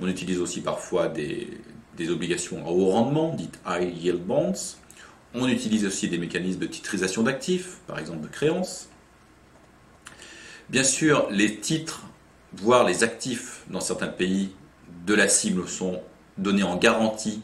On 0.00 0.08
utilise 0.08 0.38
aussi 0.38 0.60
parfois 0.60 1.08
des, 1.08 1.48
des, 1.96 2.10
obligations 2.10 2.66
à 2.66 2.70
haut 2.70 2.90
rendement, 2.90 3.34
dites 3.34 3.58
high 3.66 3.94
yield 3.96 4.24
bonds, 4.24 4.52
On 5.34 5.48
utilise 5.48 5.86
aussi 5.86 6.08
des 6.08 6.18
mécanismes 6.18 6.60
de 6.60 6.66
titrisation 6.66 7.22
d'actifs, 7.22 7.78
par 7.86 7.98
exemple 7.98 8.20
de 8.20 8.28
créances. 8.28 8.88
Bien 10.68 10.84
sûr, 10.84 11.28
les 11.30 11.56
titres, 11.56 12.02
voire 12.54 12.84
les 12.84 13.02
actifs 13.02 13.62
dans 13.70 13.80
certains 13.80 14.08
pays 14.08 14.52
de 15.06 15.14
la 15.14 15.28
cible 15.28 15.66
sont 15.68 16.00
donnés 16.38 16.62
en 16.62 16.76
garantie 16.76 17.42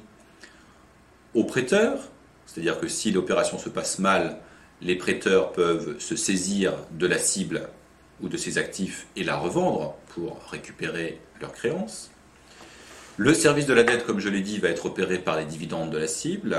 aux 1.34 1.44
prêteurs, 1.44 1.98
c'est-à-dire 2.46 2.80
que 2.80 2.88
si 2.88 3.10
l'opération 3.12 3.58
se 3.58 3.68
passe 3.68 3.98
mal, 3.98 4.38
les 4.80 4.96
prêteurs 4.96 5.52
peuvent 5.52 5.98
se 5.98 6.16
saisir 6.16 6.74
de 6.92 7.06
la 7.06 7.18
cible 7.18 7.68
ou 8.20 8.28
de 8.28 8.36
ses 8.36 8.58
actifs 8.58 9.06
et 9.16 9.24
la 9.24 9.36
revendre 9.36 9.94
pour 10.08 10.40
récupérer 10.50 11.20
leurs 11.40 11.52
créances. 11.52 12.10
Le 13.16 13.34
service 13.34 13.66
de 13.66 13.74
la 13.74 13.82
dette, 13.82 14.06
comme 14.06 14.20
je 14.20 14.28
l'ai 14.28 14.40
dit, 14.40 14.58
va 14.58 14.68
être 14.68 14.86
opéré 14.86 15.18
par 15.18 15.36
les 15.36 15.44
dividendes 15.44 15.90
de 15.90 15.98
la 15.98 16.06
cible. 16.06 16.56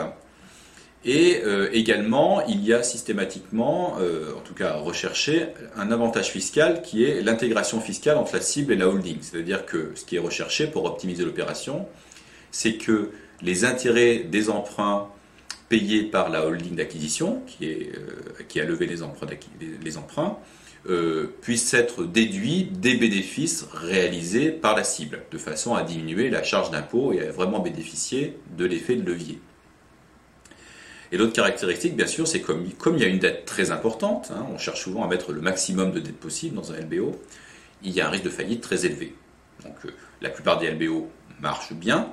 Et 1.06 1.42
euh, 1.46 1.70
également, 1.72 2.46
il 2.48 2.62
y 2.66 2.74
a 2.74 2.84
systématiquement, 2.84 3.96
euh, 4.02 4.34
en 4.38 4.42
tout 4.42 4.54
cas 4.54 4.74
recherché, 4.74 5.48
un 5.78 5.92
avantage 5.92 6.32
fiscal 6.32 6.82
qui 6.82 7.06
est 7.06 7.22
l'intégration 7.22 7.80
fiscale 7.80 8.18
entre 8.18 8.36
la 8.36 8.42
cible 8.42 8.74
et 8.74 8.76
la 8.76 8.90
holding. 8.90 9.20
C'est-à-dire 9.22 9.66
que 9.66 9.94
ce 9.96 10.04
qui 10.04 10.18
est 10.18 10.20
recherché 10.20 10.68
pour 10.68 10.84
optimiser 10.84 11.24
l'opération, 11.24 11.88
c'est 12.52 12.78
que 12.78 13.12
les 13.42 13.66
intérêts 13.66 14.20
des 14.20 14.50
emprunts 14.50 15.08
payés 15.70 16.04
par 16.04 16.30
la 16.30 16.46
holding 16.46 16.76
d'acquisition, 16.76 17.42
qui, 17.46 17.66
euh, 17.66 18.62
a 18.62 18.66
levé 18.66 18.88
les 18.88 19.04
emprunts, 19.04 19.28
emprunts 19.98 20.38
puissent 21.42 21.74
être 21.74 22.06
déduits 22.06 22.64
des 22.64 22.96
bénéfices 22.96 23.68
réalisés 23.72 24.52
par 24.52 24.76
la 24.76 24.84
cible, 24.84 25.22
de 25.32 25.38
façon 25.38 25.76
à 25.76 25.84
diminuer 25.84 26.30
la 26.30 26.42
charge 26.42 26.72
d'impôt 26.72 27.14
et 27.14 27.28
à 27.28 27.32
vraiment 27.32 27.60
bénéficier 27.60 28.38
de 28.58 28.66
l'effet 28.66 28.96
de 28.96 29.06
levier. 29.06 29.40
Et 31.12 31.18
l'autre 31.18 31.34
caractéristique, 31.34 31.96
bien 31.96 32.08
sûr, 32.08 32.28
c'est 32.28 32.42
comme, 32.42 32.70
comme 32.74 32.96
il 32.96 33.02
y 33.02 33.06
a 33.06 33.08
une 33.08 33.20
dette 33.20 33.46
très 33.46 33.72
importante, 33.72 34.32
hein, 34.32 34.46
on 34.54 34.58
cherche 34.58 34.84
souvent 34.84 35.04
à 35.04 35.08
mettre 35.08 35.32
le 35.32 35.42
maximum 35.42 35.92
de 35.92 36.00
dette 36.00 36.18
possible 36.18 36.56
dans 36.56 36.72
un 36.72 36.80
LBO, 36.80 37.20
il 37.82 37.92
y 37.92 38.02
a 38.02 38.08
un 38.08 38.10
risque 38.10 38.26
de 38.26 38.30
faillite 38.30 38.62
très 38.62 38.86
élevé. 38.86 39.16
Donc 39.64 39.76
euh, 39.86 39.90
la 40.22 40.30
plupart 40.30 40.60
des 40.60 40.70
LBO 40.70 41.10
marchent 41.42 41.74
bien, 41.74 42.12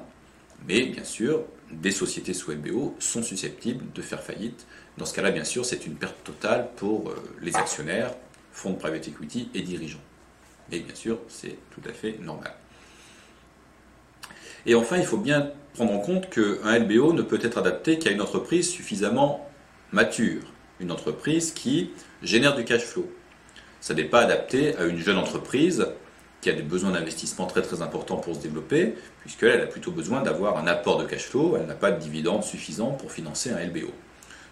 mais 0.66 0.86
bien 0.86 1.04
sûr, 1.04 1.44
des 1.70 1.90
sociétés 1.90 2.34
sous 2.34 2.52
LBO 2.52 2.96
sont 2.98 3.22
susceptibles 3.22 3.84
de 3.92 4.02
faire 4.02 4.22
faillite. 4.22 4.66
Dans 4.98 5.04
ce 5.04 5.14
cas-là, 5.14 5.30
bien 5.30 5.44
sûr, 5.44 5.64
c'est 5.64 5.86
une 5.86 5.94
perte 5.94 6.22
totale 6.25 6.68
pour 6.76 7.10
euh, 7.10 7.14
les 7.42 7.56
actionnaires, 7.56 8.14
fonds 8.52 8.70
de 8.70 8.78
private 8.78 9.08
equity 9.08 9.50
et 9.54 9.62
dirigeants. 9.62 10.00
Mais 10.70 10.80
bien 10.80 10.94
sûr, 10.94 11.18
c'est 11.28 11.56
tout 11.70 11.82
à 11.88 11.92
fait 11.92 12.18
normal. 12.20 12.54
Et 14.64 14.75
enfin, 14.75 14.96
il 14.96 15.04
faut 15.04 15.18
bien 15.18 15.52
prendre 15.75 15.92
en 15.92 16.00
compte 16.00 16.30
qu'un 16.30 16.78
LBO 16.78 17.12
ne 17.12 17.22
peut 17.22 17.38
être 17.42 17.58
adapté 17.58 17.98
qu'à 17.98 18.10
une 18.10 18.20
entreprise 18.20 18.68
suffisamment 18.68 19.48
mature, 19.92 20.42
une 20.80 20.90
entreprise 20.90 21.52
qui 21.52 21.90
génère 22.22 22.56
du 22.56 22.64
cash 22.64 22.82
flow. 22.82 23.10
Ça 23.80 23.94
n'est 23.94 24.04
pas 24.04 24.20
adapté 24.20 24.75
à 24.76 24.84
une 24.84 24.98
jeune 24.98 25.18
entreprise 25.18 25.86
qui 26.46 26.50
a 26.50 26.54
des 26.54 26.62
besoins 26.62 26.92
d'investissement 26.92 27.46
très 27.46 27.60
très 27.60 27.82
importants 27.82 28.18
pour 28.18 28.36
se 28.36 28.40
développer, 28.40 28.94
puisqu'elle 29.22 29.60
a 29.60 29.66
plutôt 29.66 29.90
besoin 29.90 30.22
d'avoir 30.22 30.58
un 30.58 30.68
apport 30.68 30.96
de 30.96 31.04
cash 31.04 31.24
flow, 31.24 31.56
elle 31.56 31.66
n'a 31.66 31.74
pas 31.74 31.90
de 31.90 32.00
dividendes 32.00 32.44
suffisants 32.44 32.92
pour 32.92 33.10
financer 33.10 33.50
un 33.50 33.58
LBO. 33.58 33.90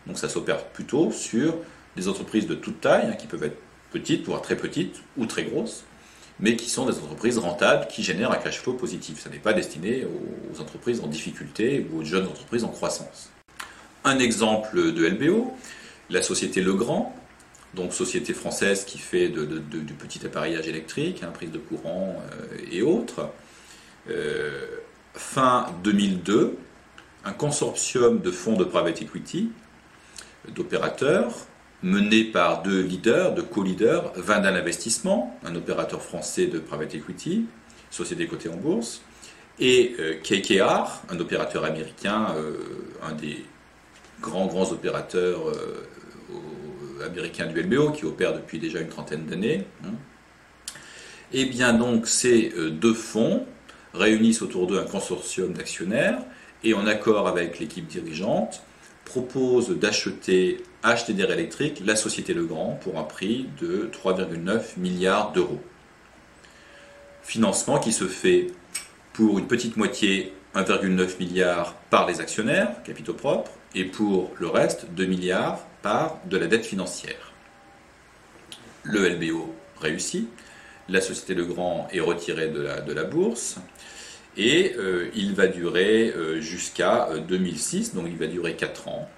Donc 0.08 0.18
ça 0.18 0.28
s'opère 0.28 0.64
plutôt 0.64 1.12
sur 1.12 1.54
des 1.94 2.08
entreprises 2.08 2.48
de 2.48 2.56
toute 2.56 2.80
taille, 2.80 3.06
hein, 3.08 3.12
qui 3.12 3.28
peuvent 3.28 3.44
être 3.44 3.58
petites, 3.92 4.26
voire 4.26 4.42
très 4.42 4.56
petites, 4.56 5.02
ou 5.16 5.26
très 5.26 5.44
grosses, 5.44 5.84
mais 6.40 6.56
qui 6.56 6.68
sont 6.68 6.84
des 6.84 6.98
entreprises 6.98 7.38
rentables 7.38 7.86
qui 7.86 8.02
génèrent 8.02 8.32
un 8.32 8.38
cash 8.38 8.58
flow 8.58 8.72
positif. 8.72 9.20
Ça 9.20 9.30
n'est 9.30 9.38
pas 9.38 9.52
destiné 9.52 10.04
aux 10.52 10.60
entreprises 10.60 11.00
en 11.00 11.06
difficulté 11.06 11.86
ou 11.92 12.00
aux 12.00 12.04
jeunes 12.04 12.26
entreprises 12.26 12.64
en 12.64 12.70
croissance. 12.70 13.30
Un 14.02 14.18
exemple 14.18 14.92
de 14.92 15.06
LBO, 15.06 15.52
la 16.10 16.22
société 16.22 16.60
Legrand, 16.60 17.14
donc 17.74 17.92
société 17.92 18.32
française 18.34 18.84
qui 18.84 18.98
fait 18.98 19.28
du 19.28 19.94
petit 19.94 20.24
appareillage 20.24 20.68
électrique, 20.68 21.22
hein, 21.22 21.30
prise 21.32 21.50
de 21.50 21.58
courant 21.58 22.22
euh, 22.32 22.56
et 22.70 22.82
autres. 22.82 23.30
Euh, 24.10 24.66
fin 25.14 25.66
2002, 25.82 26.56
un 27.24 27.32
consortium 27.32 28.20
de 28.20 28.30
fonds 28.30 28.56
de 28.56 28.64
private 28.64 29.02
equity, 29.02 29.50
d'opérateurs, 30.54 31.32
mené 31.82 32.24
par 32.24 32.62
deux 32.62 32.80
leaders, 32.80 33.34
deux 33.34 33.42
co-leaders, 33.42 34.12
Vindal 34.16 34.56
Investissement, 34.56 35.38
un 35.44 35.54
opérateur 35.54 36.02
français 36.02 36.46
de 36.46 36.58
private 36.58 36.94
equity, 36.94 37.46
société 37.90 38.26
cotée 38.26 38.48
en 38.48 38.56
bourse, 38.56 39.02
et 39.58 39.94
euh, 40.00 40.14
KKR, 40.22 41.02
un 41.10 41.20
opérateur 41.20 41.64
américain, 41.64 42.34
euh, 42.36 42.56
un 43.02 43.12
des 43.12 43.44
grands 44.20 44.46
grands 44.46 44.72
opérateurs 44.72 45.52
euh, 47.00 47.06
américains 47.06 47.46
du 47.46 47.60
LBO 47.62 47.90
qui 47.90 48.04
opère 48.04 48.34
depuis 48.34 48.58
déjà 48.58 48.80
une 48.80 48.88
trentaine 48.88 49.26
d'années. 49.26 49.66
Et 49.82 49.86
hein. 49.86 49.94
eh 51.32 51.44
bien 51.46 51.72
donc 51.72 52.06
ces 52.06 52.52
deux 52.70 52.94
fonds 52.94 53.46
réunissent 53.92 54.42
autour 54.42 54.66
d'eux 54.66 54.78
un 54.78 54.84
consortium 54.84 55.52
d'actionnaires 55.52 56.18
et 56.62 56.74
en 56.74 56.86
accord 56.86 57.28
avec 57.28 57.58
l'équipe 57.58 57.86
dirigeante 57.86 58.62
propose 59.04 59.70
d'acheter 59.78 60.62
HTDR 60.82 61.32
Electric, 61.32 61.82
la 61.84 61.96
société 61.96 62.34
Legrand, 62.34 62.78
pour 62.82 62.98
un 62.98 63.04
prix 63.04 63.48
de 63.60 63.90
3,9 63.92 64.78
milliards 64.78 65.32
d'euros. 65.32 65.60
Financement 67.22 67.78
qui 67.78 67.92
se 67.92 68.06
fait 68.06 68.48
pour 69.12 69.38
une 69.38 69.46
petite 69.46 69.76
moitié 69.76 70.34
1,9 70.54 71.18
milliard 71.18 71.74
par 71.90 72.06
les 72.06 72.20
actionnaires, 72.20 72.82
capitaux 72.82 73.14
propres, 73.14 73.52
et 73.74 73.84
pour 73.84 74.30
le 74.38 74.48
reste 74.48 74.86
2 74.90 75.06
milliards 75.06 75.60
par 75.84 76.18
de 76.24 76.38
la 76.38 76.46
dette 76.46 76.64
financière. 76.64 77.32
Le 78.84 79.06
LBO 79.06 79.54
réussit, 79.78 80.30
la 80.88 81.02
société 81.02 81.34
Legrand 81.34 81.88
est 81.92 82.00
retirée 82.00 82.48
de 82.48 82.62
la, 82.62 82.80
de 82.80 82.92
la 82.94 83.04
bourse, 83.04 83.58
et 84.38 84.74
euh, 84.78 85.10
il 85.14 85.34
va 85.34 85.46
durer 85.46 86.08
euh, 86.08 86.40
jusqu'à 86.40 87.10
2006, 87.28 87.90
euh, 87.92 87.96
donc 87.96 88.06
il 88.08 88.16
va 88.16 88.26
durer 88.26 88.56
4 88.56 88.88
ans. 88.88 89.08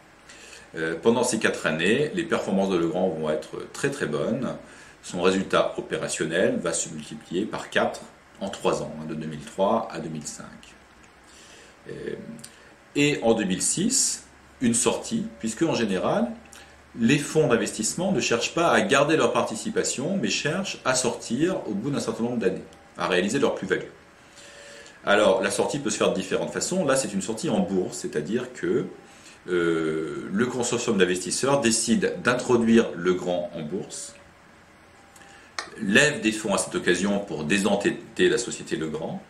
pendant 1.02 1.22
ces 1.22 1.38
4 1.38 1.66
années, 1.66 2.10
les 2.14 2.24
performances 2.24 2.68
de 2.68 2.76
Legrand 2.76 3.08
vont 3.08 3.30
être 3.30 3.72
très 3.72 3.90
très 3.90 4.06
bonnes. 4.06 4.56
Son 5.02 5.22
résultat 5.22 5.72
opérationnel 5.78 6.58
va 6.58 6.72
se 6.72 6.88
multiplier 6.88 7.46
par 7.46 7.70
4 7.70 8.00
en 8.40 8.50
3 8.50 8.82
ans, 8.82 8.92
hein, 9.00 9.06
de 9.06 9.14
2003 9.14 9.88
à 9.90 10.00
2005. 10.00 10.44
Et 12.96 13.20
en 13.22 13.34
2006, 13.34 14.26
une 14.60 14.74
sortie, 14.74 15.26
puisque 15.38 15.62
en 15.62 15.74
général, 15.74 16.32
les 16.98 17.18
fonds 17.18 17.48
d'investissement 17.48 18.12
ne 18.12 18.20
cherchent 18.20 18.54
pas 18.54 18.68
à 18.68 18.80
garder 18.80 19.16
leur 19.16 19.32
participation, 19.32 20.18
mais 20.20 20.28
cherchent 20.28 20.78
à 20.84 20.94
sortir 20.94 21.56
au 21.68 21.74
bout 21.74 21.90
d'un 21.90 22.00
certain 22.00 22.24
nombre 22.24 22.38
d'années, 22.38 22.64
à 22.96 23.06
réaliser 23.06 23.38
leur 23.38 23.54
plus-value. 23.54 23.88
Alors, 25.04 25.42
la 25.42 25.50
sortie 25.50 25.78
peut 25.78 25.90
se 25.90 25.98
faire 25.98 26.10
de 26.10 26.14
différentes 26.14 26.52
façons. 26.52 26.84
Là, 26.84 26.96
c'est 26.96 27.12
une 27.12 27.22
sortie 27.22 27.48
en 27.48 27.60
bourse, 27.60 27.98
c'est-à-dire 27.98 28.52
que 28.52 28.86
euh, 29.48 30.28
le 30.32 30.46
consortium 30.46 30.98
d'investisseurs 30.98 31.60
décide 31.60 32.16
d'introduire 32.24 32.86
le 32.96 33.14
grand 33.14 33.50
en 33.54 33.62
bourse, 33.62 34.14
lève 35.80 36.20
des 36.20 36.32
fonds 36.32 36.54
à 36.54 36.58
cette 36.58 36.74
occasion 36.74 37.20
pour 37.20 37.44
désentêter 37.44 38.28
la 38.28 38.38
société 38.38 38.76
Legrand, 38.76 39.22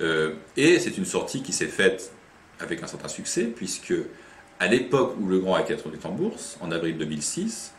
euh, 0.00 0.34
et 0.56 0.78
c'est 0.78 0.96
une 0.96 1.04
sortie 1.04 1.42
qui 1.42 1.52
s'est 1.52 1.66
faite 1.66 2.12
avec 2.60 2.82
un 2.82 2.86
certain 2.86 3.08
succès, 3.08 3.44
puisque 3.44 3.94
à 4.60 4.66
l'époque 4.66 5.16
où 5.20 5.28
Legrand 5.28 5.58
été 5.58 5.74
introduit 5.74 6.00
en 6.04 6.10
bourse, 6.10 6.58
en 6.60 6.70
avril 6.70 6.96
2006, 6.96 7.74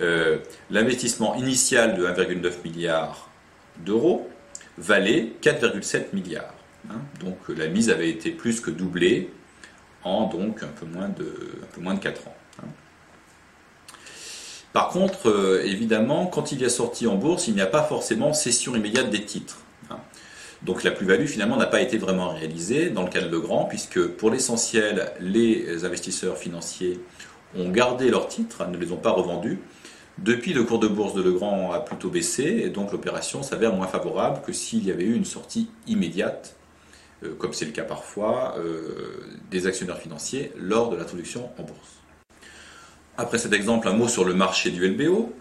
euh, 0.00 0.38
l'investissement 0.70 1.34
initial 1.34 1.96
de 1.96 2.06
1,9 2.06 2.50
milliard 2.64 3.28
d'euros 3.78 4.28
valait 4.78 5.32
4,7 5.42 6.14
milliards. 6.14 6.54
Hein. 6.90 7.00
donc 7.20 7.36
la 7.48 7.68
mise 7.68 7.90
avait 7.90 8.10
été 8.10 8.32
plus 8.32 8.60
que 8.60 8.68
doublée 8.68 9.32
en 10.02 10.26
donc 10.26 10.64
un 10.64 10.66
peu 10.66 10.84
moins 10.84 11.08
de, 11.08 11.60
un 11.62 11.66
peu 11.72 11.80
moins 11.80 11.94
de 11.94 12.00
4 12.00 12.26
ans. 12.26 12.34
Hein. 12.60 12.66
Par 14.72 14.88
contre, 14.88 15.28
euh, 15.28 15.62
évidemment, 15.64 16.26
quand 16.26 16.50
il 16.52 16.60
y 16.60 16.64
a 16.64 16.70
sorti 16.70 17.06
en 17.06 17.16
bourse, 17.16 17.46
il 17.46 17.54
n'y 17.54 17.60
a 17.60 17.66
pas 17.66 17.82
forcément 17.82 18.32
cession 18.32 18.74
immédiate 18.74 19.10
des 19.10 19.24
titres. 19.24 19.58
Donc 20.64 20.84
la 20.84 20.90
plus-value 20.92 21.26
finalement 21.26 21.56
n'a 21.56 21.66
pas 21.66 21.80
été 21.80 21.98
vraiment 21.98 22.30
réalisée 22.30 22.90
dans 22.90 23.02
le 23.02 23.10
cas 23.10 23.20
de 23.20 23.28
Legrand, 23.28 23.64
puisque 23.64 24.06
pour 24.06 24.30
l'essentiel, 24.30 25.12
les 25.20 25.84
investisseurs 25.84 26.38
financiers 26.38 27.00
ont 27.56 27.70
gardé 27.70 28.10
leurs 28.10 28.28
titres, 28.28 28.66
ne 28.68 28.76
les 28.76 28.92
ont 28.92 28.96
pas 28.96 29.10
revendus. 29.10 29.58
Depuis, 30.18 30.52
le 30.52 30.62
cours 30.62 30.78
de 30.78 30.88
bourse 30.88 31.14
de 31.14 31.22
Legrand 31.22 31.72
a 31.72 31.80
plutôt 31.80 32.10
baissé, 32.10 32.62
et 32.64 32.68
donc 32.68 32.92
l'opération 32.92 33.42
s'avère 33.42 33.74
moins 33.74 33.88
favorable 33.88 34.42
que 34.46 34.52
s'il 34.52 34.86
y 34.86 34.90
avait 34.90 35.04
eu 35.04 35.14
une 35.14 35.24
sortie 35.24 35.70
immédiate 35.86 36.56
euh, 37.24 37.34
comme 37.38 37.52
c'est 37.52 37.64
le 37.64 37.72
cas 37.72 37.84
parfois, 37.84 38.56
euh, 38.58 39.24
des 39.50 39.66
actionnaires 39.66 39.98
financiers 39.98 40.52
lors 40.56 40.90
de 40.90 40.96
l'introduction 40.96 41.50
en 41.58 41.62
bourse. 41.62 42.00
Après 43.16 43.38
cet 43.38 43.52
exemple, 43.52 43.88
un 43.88 43.92
mot 43.92 44.08
sur 44.08 44.24
le 44.24 44.34
marché 44.34 44.70
du 44.70 44.86
LBO. 44.86 45.32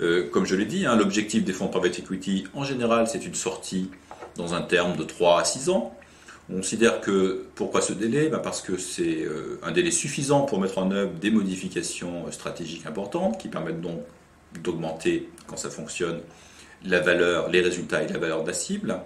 Euh, 0.00 0.28
comme 0.30 0.46
je 0.46 0.54
l'ai 0.54 0.64
dit, 0.64 0.86
hein, 0.86 0.96
l'objectif 0.96 1.44
des 1.44 1.52
fonds 1.52 1.68
private 1.68 1.98
equity, 1.98 2.46
en 2.54 2.64
général, 2.64 3.06
c'est 3.06 3.26
une 3.26 3.34
sortie 3.34 3.90
dans 4.40 4.54
un 4.54 4.62
terme 4.62 4.96
de 4.96 5.04
3 5.04 5.40
à 5.40 5.44
6 5.44 5.70
ans. 5.70 5.94
On 6.50 6.56
considère 6.56 7.00
que 7.00 7.46
pourquoi 7.54 7.80
ce 7.80 7.92
délai? 7.92 8.28
Ben, 8.28 8.38
Parce 8.38 8.60
que 8.60 8.76
c'est 8.76 9.24
un 9.62 9.70
délai 9.70 9.90
suffisant 9.90 10.42
pour 10.42 10.60
mettre 10.60 10.78
en 10.78 10.90
œuvre 10.90 11.12
des 11.12 11.30
modifications 11.30 12.30
stratégiques 12.32 12.86
importantes 12.86 13.38
qui 13.38 13.48
permettent 13.48 13.80
donc 13.80 14.00
d'augmenter, 14.62 15.28
quand 15.46 15.56
ça 15.56 15.70
fonctionne, 15.70 16.20
la 16.84 17.00
valeur, 17.00 17.48
les 17.50 17.60
résultats 17.60 18.02
et 18.02 18.08
la 18.08 18.18
valeur 18.18 18.42
de 18.42 18.48
la 18.48 18.54
cible. 18.54 18.96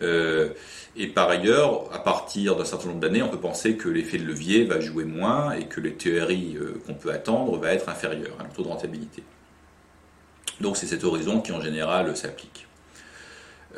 Euh, 0.00 0.50
et 0.96 1.06
par 1.06 1.28
ailleurs, 1.28 1.92
à 1.92 1.98
partir 1.98 2.56
d'un 2.56 2.64
certain 2.64 2.88
nombre 2.88 3.00
d'années, 3.00 3.22
on 3.22 3.28
peut 3.28 3.40
penser 3.40 3.76
que 3.76 3.88
l'effet 3.88 4.18
de 4.18 4.24
levier 4.24 4.64
va 4.64 4.80
jouer 4.80 5.04
moins 5.04 5.52
et 5.52 5.66
que 5.66 5.80
le 5.80 5.94
TRI 5.94 6.56
euh, 6.56 6.80
qu'on 6.86 6.94
peut 6.94 7.10
attendre 7.10 7.56
va 7.58 7.72
être 7.72 7.88
inférieur 7.88 8.36
à 8.38 8.44
un 8.44 8.48
taux 8.48 8.62
de 8.62 8.68
rentabilité. 8.68 9.22
Donc 10.60 10.76
c'est 10.76 10.86
cet 10.86 11.04
horizon 11.04 11.40
qui 11.40 11.52
en 11.52 11.60
général 11.60 12.16
s'applique. 12.16 12.66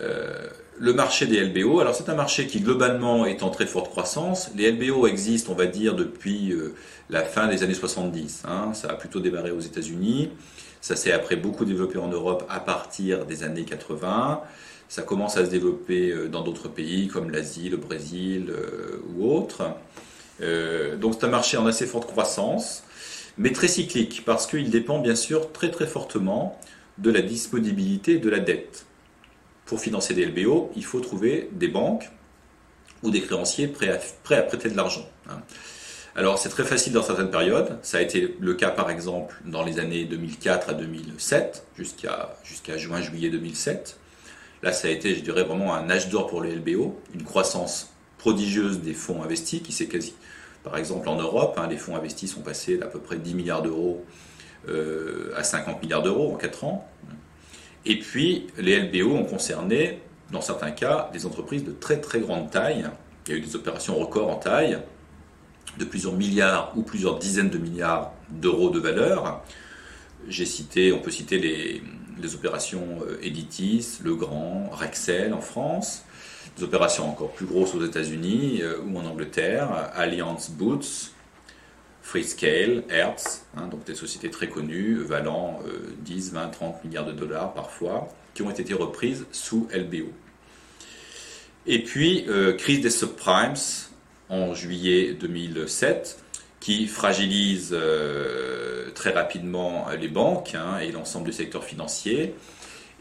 Euh, 0.01 0.49
le 0.79 0.93
marché 0.93 1.27
des 1.27 1.41
LBO, 1.41 1.81
alors 1.81 1.95
c'est 1.95 2.09
un 2.09 2.15
marché 2.15 2.47
qui 2.47 2.61
globalement 2.61 3.27
est 3.27 3.43
en 3.43 3.51
très 3.51 3.67
forte 3.67 3.91
croissance. 3.91 4.51
Les 4.57 4.73
LBO 4.73 5.07
existent, 5.07 5.53
on 5.53 5.55
va 5.55 5.67
dire, 5.67 5.95
depuis 5.95 6.53
la 7.11 7.23
fin 7.23 7.47
des 7.47 7.63
années 7.63 7.75
70. 7.75 8.43
Hein. 8.47 8.73
Ça 8.75 8.89
a 8.89 8.95
plutôt 8.95 9.21
démarré 9.21 9.53
aux 9.53 9.61
États-Unis. 9.61 10.31
Ça 10.81 10.97
s'est 10.97 11.13
après 11.13 11.37
beaucoup 11.37 11.65
développé 11.65 11.97
en 11.97 12.09
Europe 12.09 12.45
à 12.51 12.61
partir 12.61 13.25
des 13.25 13.45
années 13.45 13.65
80. 13.65 14.43
Ça 14.89 15.03
commence 15.03 15.37
à 15.37 15.45
se 15.45 15.51
développer 15.51 16.11
euh, 16.11 16.29
dans 16.29 16.43
d'autres 16.43 16.69
pays 16.69 17.09
comme 17.09 17.31
l'Asie, 17.31 17.69
le 17.69 17.79
Brésil 17.79 18.51
euh, 18.51 19.03
ou 19.09 19.33
autres. 19.33 19.63
Euh, 20.43 20.97
donc 20.97 21.15
c'est 21.19 21.25
un 21.27 21.31
marché 21.31 21.57
en 21.57 21.67
assez 21.67 21.87
forte 21.87 22.07
croissance, 22.07 22.83
mais 23.39 23.53
très 23.53 23.69
cyclique 23.69 24.25
parce 24.27 24.47
qu'il 24.47 24.71
dépend 24.71 24.99
bien 24.99 25.15
sûr 25.15 25.53
très 25.53 25.71
très 25.71 25.87
fortement 25.87 26.61
de 26.99 27.11
la 27.11 27.23
disponibilité 27.23 28.19
de 28.19 28.29
la 28.29 28.41
dette. 28.41 28.85
Pour 29.67 29.81
financer 29.81 30.15
des 30.15 30.27
LBO, 30.27 30.71
il 30.77 30.85
faut 30.85 31.01
trouver 31.01 31.49
des 31.53 31.69
banques 31.69 32.11
ou 33.03 33.11
des 33.11 33.23
créanciers 33.23 33.69
prêts 33.69 33.89
à, 33.89 34.43
prêter 34.43 34.71
de 34.71 34.77
l'argent. 34.77 35.09
Hein. 35.29 35.41
Alors 36.17 36.39
c'est 36.39 36.49
très 36.49 36.65
facile 36.65 36.93
dans 36.93 37.03
certaines 37.03 37.31
périodes. 37.31 37.79
Ça 37.83 37.99
a 37.99 38.01
été 38.01 38.37
le 38.39 38.55
cas 38.55 38.71
par 38.71 38.91
exemple 38.91 39.35
dans 39.45 39.65
les 39.65 39.79
années 39.79 40.05
2004 40.05 40.71
à 40.71 40.75
2007, 40.75 41.67
jusqu'à 41.77 42.77
juin-juillet 42.77 43.31
2007. 43.31 43.99
Là, 44.65 44.73
ça 44.73 44.89
a 44.89 44.91
été, 44.91 45.15
je 45.15 45.21
dirais, 45.21 45.45
vraiment 45.45 45.75
un 45.75 45.91
âge 45.91 46.09
d'or 46.09 46.27
pour 46.27 46.43
les 46.43 46.55
LBO, 46.55 46.99
une 47.15 47.23
croissance 47.23 47.93
prodigieuse 48.17 48.81
des 48.81 48.95
fonds 48.95 49.23
investis 49.23 49.61
qui 49.61 49.73
s'est 49.73 49.89
quasi. 49.89 50.15
Par 50.63 50.79
exemple, 50.79 51.07
en 51.11 51.17
Europe, 51.17 51.59
hein, 51.59 51.67
les 51.69 51.77
fonds 51.77 51.97
investis 51.97 52.33
sont 52.33 52.41
passés 52.41 52.79
d'à 52.79 52.87
peu 52.87 52.99
près 52.99 53.19
10 53.19 53.35
milliards 53.35 53.61
d'euros 53.61 54.03
euh, 54.71 55.35
à 55.37 55.45
50 55.45 55.83
milliards 55.83 56.03
d'euros 56.03 56.33
en 56.33 56.37
4 56.37 56.65
ans. 56.65 56.89
Et 57.87 57.99
puis, 57.99 58.47
les 58.57 58.81
LBO 58.81 59.15
ont 59.15 59.25
concerné, 59.25 60.01
dans 60.31 60.41
certains 60.41 60.71
cas, 60.71 61.11
des 61.13 61.27
entreprises 61.27 61.65
de 61.65 61.73
très 61.73 62.01
très 62.01 62.21
grande 62.21 62.51
taille. 62.51 62.89
Il 63.27 63.33
y 63.33 63.35
a 63.35 63.39
eu 63.39 63.41
des 63.41 63.57
opérations 63.57 63.99
records 63.99 64.31
en 64.31 64.37
taille 64.37 64.79
de 65.79 65.85
plusieurs 65.85 66.15
milliards 66.15 66.73
ou 66.77 66.83
plusieurs 66.83 67.19
dizaines 67.19 67.51
de 67.51 67.59
milliards 67.59 68.13
d'euros 68.31 68.71
de 68.71 68.79
valeur. 68.79 69.43
J'ai 70.29 70.47
cité, 70.47 70.93
on 70.93 71.01
peut 71.01 71.11
citer 71.11 71.39
les, 71.39 71.83
opérations 72.35 73.01
euh, 73.03 73.19
Editis, 73.23 73.99
Legrand, 74.03 74.71
Rexel 74.73 75.35
en 75.35 75.43
France, 75.43 76.05
des 76.57 76.63
opérations 76.63 77.07
encore 77.07 77.33
plus 77.33 77.45
grosses 77.45 77.75
aux 77.75 77.85
États-Unis 77.85 78.63
euh, 78.63 78.79
ou 78.81 78.99
en 78.99 79.05
Angleterre, 79.05 79.91
Allianz 79.95 80.51
Boots, 80.51 81.14
Freescale, 82.05 82.85
Hertz, 82.91 83.47
hein, 83.57 83.67
donc 83.67 83.85
des 83.85 83.95
sociétés 83.97 84.31
très 84.31 84.49
connues, 84.49 84.99
valant 84.99 85.59
10, 86.05 86.35
20, 86.35 86.49
30 86.49 86.85
milliards 86.85 87.07
de 87.07 87.13
dollars 87.13 87.55
parfois, 87.55 88.09
qui 88.35 88.43
ont 88.43 88.51
été 88.51 88.75
reprises 88.75 89.27
sous 89.33 89.67
LBO. 89.75 90.13
Et 91.67 91.83
puis, 91.83 92.27
euh, 92.29 92.53
crise 92.53 92.81
des 92.81 92.91
subprimes, 92.91 93.55
en 94.31 94.55
juillet 94.55 95.13
2007 95.15 96.19
qui 96.59 96.87
fragilise 96.87 97.75
euh, 97.75 98.91
très 98.95 99.11
rapidement 99.11 99.87
les 100.01 100.09
banques 100.09 100.55
hein, 100.55 100.79
et 100.79 100.93
l'ensemble 100.93 101.27
du 101.27 101.33
secteur 101.33 101.63
financier. 101.63 102.35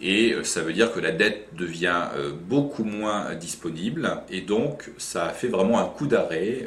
Et 0.02 0.34
euh, 0.34 0.44
ça 0.44 0.62
veut 0.62 0.74
dire 0.74 0.92
que 0.92 1.00
la 1.00 1.12
dette 1.12 1.48
devient 1.54 2.08
beaucoup 2.42 2.84
moins 2.84 3.36
disponible 3.36 4.22
et 4.30 4.42
donc 4.42 4.92
ça 4.98 5.28
a 5.28 5.30
fait 5.30 5.48
vraiment 5.48 5.80
un 5.80 5.86
coup 5.86 6.08
d'arrêt 6.08 6.66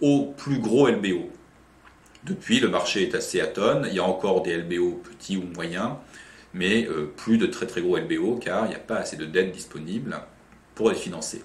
aux 0.00 0.34
plus 0.36 0.58
gros 0.58 0.88
LBO. 0.88 1.30
Depuis, 2.24 2.60
le 2.60 2.68
marché 2.68 3.02
est 3.02 3.14
assez 3.14 3.40
atone. 3.40 3.86
Il 3.88 3.94
y 3.94 3.98
a 3.98 4.04
encore 4.04 4.42
des 4.42 4.56
LBO 4.56 5.00
petits 5.02 5.36
ou 5.36 5.42
moyens, 5.54 5.90
mais 6.52 6.86
plus 7.16 7.38
de 7.38 7.46
très 7.46 7.66
très 7.66 7.80
gros 7.80 7.96
LBO 7.96 8.36
car 8.36 8.66
il 8.66 8.70
n'y 8.70 8.74
a 8.74 8.80
pas 8.80 8.96
assez 8.96 9.16
de 9.16 9.24
dette 9.24 9.52
disponible 9.52 10.18
pour 10.74 10.90
les 10.90 10.96
financer. 10.96 11.42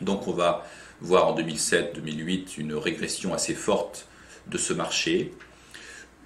Donc 0.00 0.28
on 0.28 0.32
va 0.32 0.66
voir 1.00 1.28
en 1.28 1.36
2007-2008 1.38 2.58
une 2.58 2.74
régression 2.74 3.34
assez 3.34 3.54
forte 3.54 4.06
de 4.46 4.58
ce 4.58 4.72
marché, 4.72 5.32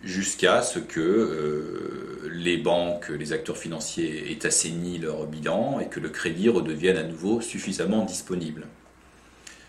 jusqu'à 0.04 0.62
ce 0.62 0.78
que 0.78 1.00
euh, 1.00 2.30
les 2.32 2.56
banques, 2.56 3.08
les 3.08 3.32
acteurs 3.32 3.56
financiers 3.56 4.30
aient 4.30 4.46
assaini 4.46 4.98
leur 4.98 5.26
bilan 5.26 5.80
et 5.80 5.88
que 5.88 6.00
le 6.00 6.08
crédit 6.08 6.48
redevienne 6.48 6.96
à 6.96 7.02
nouveau 7.02 7.40
suffisamment 7.40 8.04
disponible. 8.04 8.66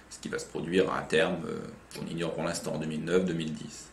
Ce 0.09 0.19
qui 0.19 0.29
va 0.29 0.39
se 0.39 0.45
produire 0.45 0.91
à 0.91 0.99
un 0.99 1.03
terme, 1.03 1.41
euh, 1.47 1.59
on 2.01 2.07
ignore 2.09 2.33
pour 2.33 2.43
l'instant, 2.43 2.75
en 2.75 2.79
2009-2010 2.79 3.90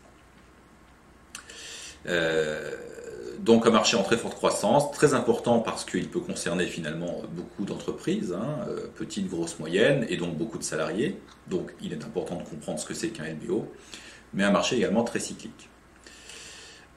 donc 3.39 3.65
un 3.65 3.71
marché 3.71 3.95
en 3.97 4.03
très 4.03 4.17
forte 4.17 4.35
croissance, 4.35 4.91
très 4.91 5.13
important 5.13 5.59
parce 5.59 5.85
qu'il 5.85 6.07
peut 6.09 6.19
concerner 6.19 6.65
finalement 6.65 7.21
beaucoup 7.31 7.65
d'entreprises, 7.65 8.33
hein, 8.33 8.65
euh, 8.67 8.87
petites, 8.95 9.29
grosses, 9.29 9.59
moyennes, 9.59 10.05
et 10.09 10.17
donc 10.17 10.37
beaucoup 10.37 10.57
de 10.57 10.63
salariés. 10.63 11.17
Donc 11.47 11.73
il 11.81 11.93
est 11.93 12.03
important 12.03 12.35
de 12.35 12.43
comprendre 12.43 12.79
ce 12.79 12.85
que 12.85 12.93
c'est 12.93 13.09
qu'un 13.09 13.25
LBO, 13.25 13.71
mais 14.33 14.43
un 14.43 14.51
marché 14.51 14.77
également 14.77 15.03
très 15.03 15.19
cyclique. 15.19 15.69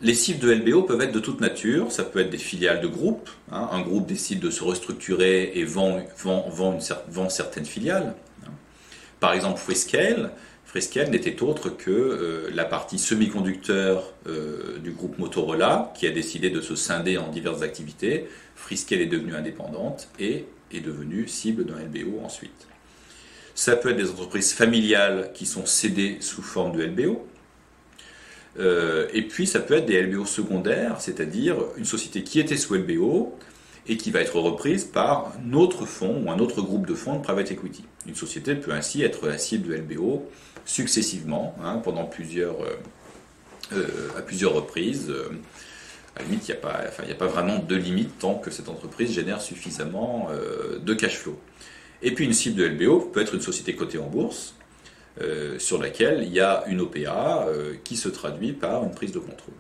Les 0.01 0.15
cibles 0.15 0.41
de 0.41 0.53
LBO 0.53 0.83
peuvent 0.83 1.01
être 1.01 1.13
de 1.13 1.21
toute 1.21 1.41
nature, 1.41 1.93
ça 1.93 2.03
peut 2.03 2.19
être 2.19 2.31
des 2.31 2.39
filiales 2.39 2.81
de 2.81 2.89
groupes, 2.89 3.31
hein. 3.53 3.69
un 3.71 3.81
groupe 3.83 4.07
décide 4.07 4.41
de 4.41 4.51
se 4.51 4.65
restructurer 4.65 5.53
et 5.55 5.65
vend, 5.65 6.03
vend 6.25 7.29
certaines 7.29 7.67
filiales. 7.67 8.17
Par 9.21 9.33
exemple, 9.33 9.61
Freescale, 9.61 10.33
Freescale 10.73 11.11
n'était 11.11 11.43
autre 11.43 11.69
que 11.69 11.91
euh, 11.91 12.51
la 12.55 12.65
partie 12.65 12.99
semi-conducteur 12.99 14.11
euh, 14.27 14.79
du 14.79 14.93
groupe 14.93 15.19
Motorola 15.19 15.93
qui 15.95 16.07
a 16.07 16.11
décidé 16.11 16.49
de 16.49 16.63
se 16.63 16.77
scinder 16.77 17.19
en 17.19 17.29
diverses 17.29 17.61
activités. 17.61 18.27
Freescale 18.57 19.03
est 19.03 19.07
devenue 19.07 19.35
indépendante 19.35 20.09
et 20.19 20.47
est 20.73 20.81
devenue 20.81 21.29
cible 21.29 21.67
d'un 21.67 21.75
LBO 21.75 22.25
ensuite. 22.25 22.67
Ça 23.55 23.77
peut 23.77 23.91
être 23.91 23.99
des 23.99 24.09
entreprises 24.09 24.55
familiales 24.55 25.33
qui 25.35 25.45
sont 25.45 25.67
cédées 25.67 26.17
sous 26.21 26.41
forme 26.41 26.75
de 26.75 26.87
LBO. 26.87 27.29
Euh, 28.59 29.09
et 29.13 29.21
puis 29.21 29.47
ça 29.47 29.61
peut 29.61 29.75
être 29.75 29.85
des 29.85 30.01
LBO 30.03 30.25
secondaires, 30.25 31.03
c'est-à-dire 31.03 31.57
une 31.77 31.85
société 31.85 32.25
qui 32.25 32.41
était 32.41 32.57
sous 32.57 32.77
LBO 32.77 33.39
et 33.87 33.97
qui 33.97 34.11
va 34.11 34.21
être 34.21 34.39
reprise 34.39 34.85
par 34.85 35.33
un 35.45 35.53
autre 35.55 35.87
fonds 35.87 36.23
ou 36.25 36.31
un 36.31 36.39
autre 36.39 36.63
groupe 36.63 36.87
de 36.87 36.95
fonds 36.95 37.17
de 37.17 37.23
private 37.23 37.51
equity. 37.51 37.85
Une 38.07 38.15
société 38.15 38.55
peut 38.55 38.73
ainsi 38.73 39.03
être 39.03 39.27
la 39.27 39.39
cible 39.39 39.69
de 39.69 39.75
LBO 39.75 40.29
successivement, 40.65 41.55
hein, 41.63 41.79
pendant 41.79 42.05
plusieurs, 42.05 42.63
euh, 42.63 42.77
euh, 43.73 43.87
à 44.17 44.23
plusieurs 44.23 44.53
reprises. 44.53 45.11
Euh, 45.11 45.31
à 46.15 46.21
la 46.21 46.27
limite, 46.27 46.49
il 46.49 46.53
n'y 46.53 46.59
a, 46.59 46.61
pas, 46.61 46.81
enfin, 46.87 47.05
a 47.11 47.15
pas 47.15 47.27
vraiment 47.27 47.59
de 47.59 47.75
limite 47.75 48.19
tant 48.19 48.35
que 48.35 48.51
cette 48.51 48.69
entreprise 48.69 49.13
génère 49.13 49.41
suffisamment 49.41 50.29
de 50.79 50.93
cash 50.93 51.17
flow. 51.17 51.39
Et 52.03 52.13
puis 52.13 52.27
une 52.27 52.35
cible 52.35 52.57
de 52.57 52.67
LBO 52.67 53.01
peut 53.01 53.23
être 53.23 53.35
une 53.35 53.41
société 53.41 53.75
cotée 53.75 53.97
en 53.97 54.09
bourse, 54.09 54.55
sur 55.57 55.81
laquelle 55.81 56.23
il 56.23 56.31
y 56.31 56.41
a 56.41 56.65
une 56.67 56.83
OPA 56.83 57.47
qui 57.83 57.97
se 57.97 58.11
traduit 58.11 58.53
par 58.53 58.85
une 58.85 58.91
prise 58.91 59.13
de 59.13 59.21
contrôle. 59.21 59.55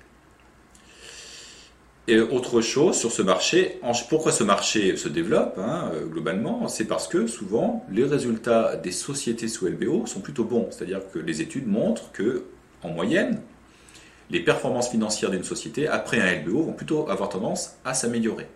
Et 2.08 2.18
autre 2.18 2.60
chose 2.60 2.98
sur 2.98 3.12
ce 3.12 3.22
marché, 3.22 3.78
pourquoi 4.08 4.32
ce 4.32 4.42
marché 4.42 4.96
se 4.96 5.08
développe 5.08 5.56
hein, 5.58 5.92
euh, 5.94 6.04
globalement 6.06 6.66
C'est 6.66 6.86
parce 6.86 7.06
que 7.06 7.28
souvent 7.28 7.86
les 7.90 8.02
résultats 8.02 8.74
des 8.74 8.90
sociétés 8.90 9.46
sous 9.46 9.66
LBO 9.66 10.06
sont 10.06 10.20
plutôt 10.20 10.42
bons. 10.42 10.66
C'est-à-dire 10.70 11.00
que 11.12 11.20
les 11.20 11.40
études 11.40 11.68
montrent 11.68 12.10
que, 12.10 12.42
en 12.82 12.88
moyenne, 12.88 13.40
les 14.30 14.40
performances 14.40 14.90
financières 14.90 15.30
d'une 15.30 15.44
société 15.44 15.86
après 15.86 16.18
un 16.18 16.40
LBO 16.40 16.62
vont 16.62 16.72
plutôt 16.72 17.08
avoir 17.08 17.28
tendance 17.28 17.76
à 17.84 17.94
s'améliorer. 17.94 18.48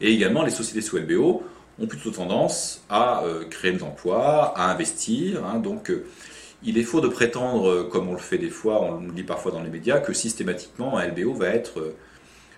Et 0.00 0.12
également, 0.12 0.42
les 0.42 0.50
sociétés 0.50 0.80
sous 0.80 0.98
LBO 0.98 1.44
ont 1.78 1.86
plutôt 1.86 2.10
tendance 2.10 2.84
à 2.88 3.22
euh, 3.22 3.44
créer 3.44 3.72
des 3.72 3.84
emplois, 3.84 4.52
à 4.58 4.72
investir. 4.72 5.44
Hein. 5.44 5.60
donc, 5.60 5.90
euh, 5.90 6.04
il 6.62 6.78
est 6.78 6.82
faux 6.82 7.00
de 7.00 7.08
prétendre, 7.08 7.84
comme 7.84 8.08
on 8.08 8.12
le 8.12 8.18
fait 8.18 8.38
des 8.38 8.50
fois, 8.50 8.82
on 8.82 9.00
le 9.00 9.12
lit 9.12 9.22
parfois 9.22 9.52
dans 9.52 9.62
les 9.62 9.70
médias, 9.70 9.98
que 9.98 10.12
systématiquement 10.12 10.98
un 10.98 11.06
LBO 11.06 11.32
va 11.32 11.48
être 11.48 11.94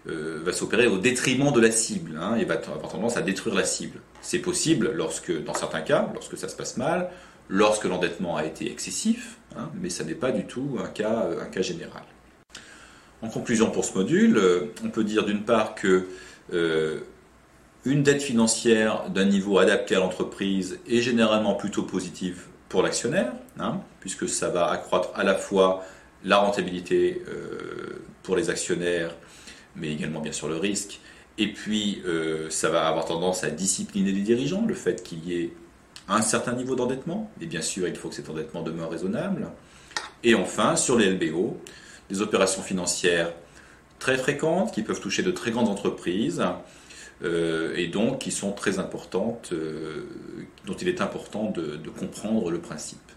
euh, 0.08 0.40
va 0.42 0.52
s'opérer 0.52 0.88
au 0.88 0.98
détriment 0.98 1.52
de 1.52 1.60
la 1.60 1.70
cible 1.70 2.18
hein, 2.20 2.34
et 2.34 2.44
va 2.44 2.54
avoir 2.54 2.90
tendance 2.90 3.16
à 3.16 3.22
détruire 3.22 3.54
la 3.54 3.62
cible. 3.62 4.00
C'est 4.20 4.40
possible 4.40 4.90
lorsque, 4.92 5.32
dans 5.44 5.54
certains 5.54 5.82
cas, 5.82 6.10
lorsque 6.12 6.36
ça 6.36 6.48
se 6.48 6.56
passe 6.56 6.76
mal, 6.76 7.08
lorsque 7.48 7.84
l'endettement 7.84 8.36
a 8.36 8.44
été 8.44 8.68
excessif, 8.68 9.38
hein, 9.56 9.70
mais 9.80 9.90
ça 9.90 10.02
n'est 10.02 10.16
pas 10.16 10.32
du 10.32 10.44
tout 10.44 10.76
un 10.82 10.88
cas, 10.88 11.62
général. 11.62 12.02
En 13.22 13.28
conclusion 13.28 13.70
pour 13.70 13.84
ce 13.84 13.96
module, 13.96 14.38
euh, 14.38 14.72
on 14.84 14.88
peut 14.88 15.04
dire 15.04 15.24
d'une 15.24 15.44
part 15.44 15.76
que 15.76 16.08
euh, 16.52 16.98
Une 17.84 18.02
dette 18.02 18.22
financière 18.22 19.08
d'un 19.08 19.24
niveau 19.24 19.58
adapté 19.58 19.94
à 19.94 20.00
l'entreprise 20.00 20.80
est 20.88 21.00
généralement 21.00 21.54
plutôt 21.54 21.84
positive 21.84 22.46
pour 22.72 22.82
l'actionnaire, 22.82 23.34
hein, 23.60 23.82
puisque 24.00 24.26
ça 24.30 24.48
va 24.48 24.70
accroître 24.70 25.10
à 25.14 25.24
la 25.24 25.34
fois 25.34 25.84
la 26.24 26.38
rentabilité 26.38 27.22
euh, 27.28 28.02
pour 28.22 28.34
les 28.34 28.48
actionnaires, 28.48 29.14
mais 29.76 29.92
également 29.92 30.20
bien 30.20 30.32
sûr 30.32 30.48
le 30.48 30.56
risque. 30.56 30.98
Et 31.36 31.52
puis, 31.52 32.02
euh, 32.06 32.48
ça 32.48 32.70
va 32.70 32.88
avoir 32.88 33.04
tendance 33.04 33.44
à 33.44 33.50
discipliner 33.50 34.10
les 34.10 34.22
dirigeants, 34.22 34.64
le 34.66 34.72
fait 34.72 35.02
qu'il 35.02 35.22
y 35.28 35.34
ait 35.34 35.52
un 36.08 36.22
certain 36.22 36.54
niveau 36.54 36.74
d'endettement, 36.74 37.30
et 37.42 37.46
bien 37.46 37.60
sûr, 37.60 37.86
il 37.86 37.94
faut 37.94 38.08
que 38.08 38.14
cet 38.14 38.30
endettement 38.30 38.62
demeure 38.62 38.90
raisonnable. 38.90 39.48
Et 40.24 40.34
enfin, 40.34 40.74
sur 40.74 40.96
les 40.96 41.10
LBO, 41.10 41.60
des 42.08 42.22
opérations 42.22 42.62
financières 42.62 43.34
très 43.98 44.16
fréquentes 44.16 44.72
qui 44.72 44.82
peuvent 44.82 45.00
toucher 45.00 45.22
de 45.22 45.30
très 45.30 45.50
grandes 45.50 45.68
entreprises 45.68 46.42
euh, 47.22 47.74
et 47.76 47.88
donc 47.88 48.18
qui 48.18 48.30
sont 48.30 48.52
très 48.52 48.78
importantes, 48.78 49.52
dont 50.66 50.74
il 50.74 50.88
est 50.88 51.00
important 51.00 51.50
de 51.50 51.90
comprendre 51.90 52.50
le 52.50 52.60
principe. 52.60 53.12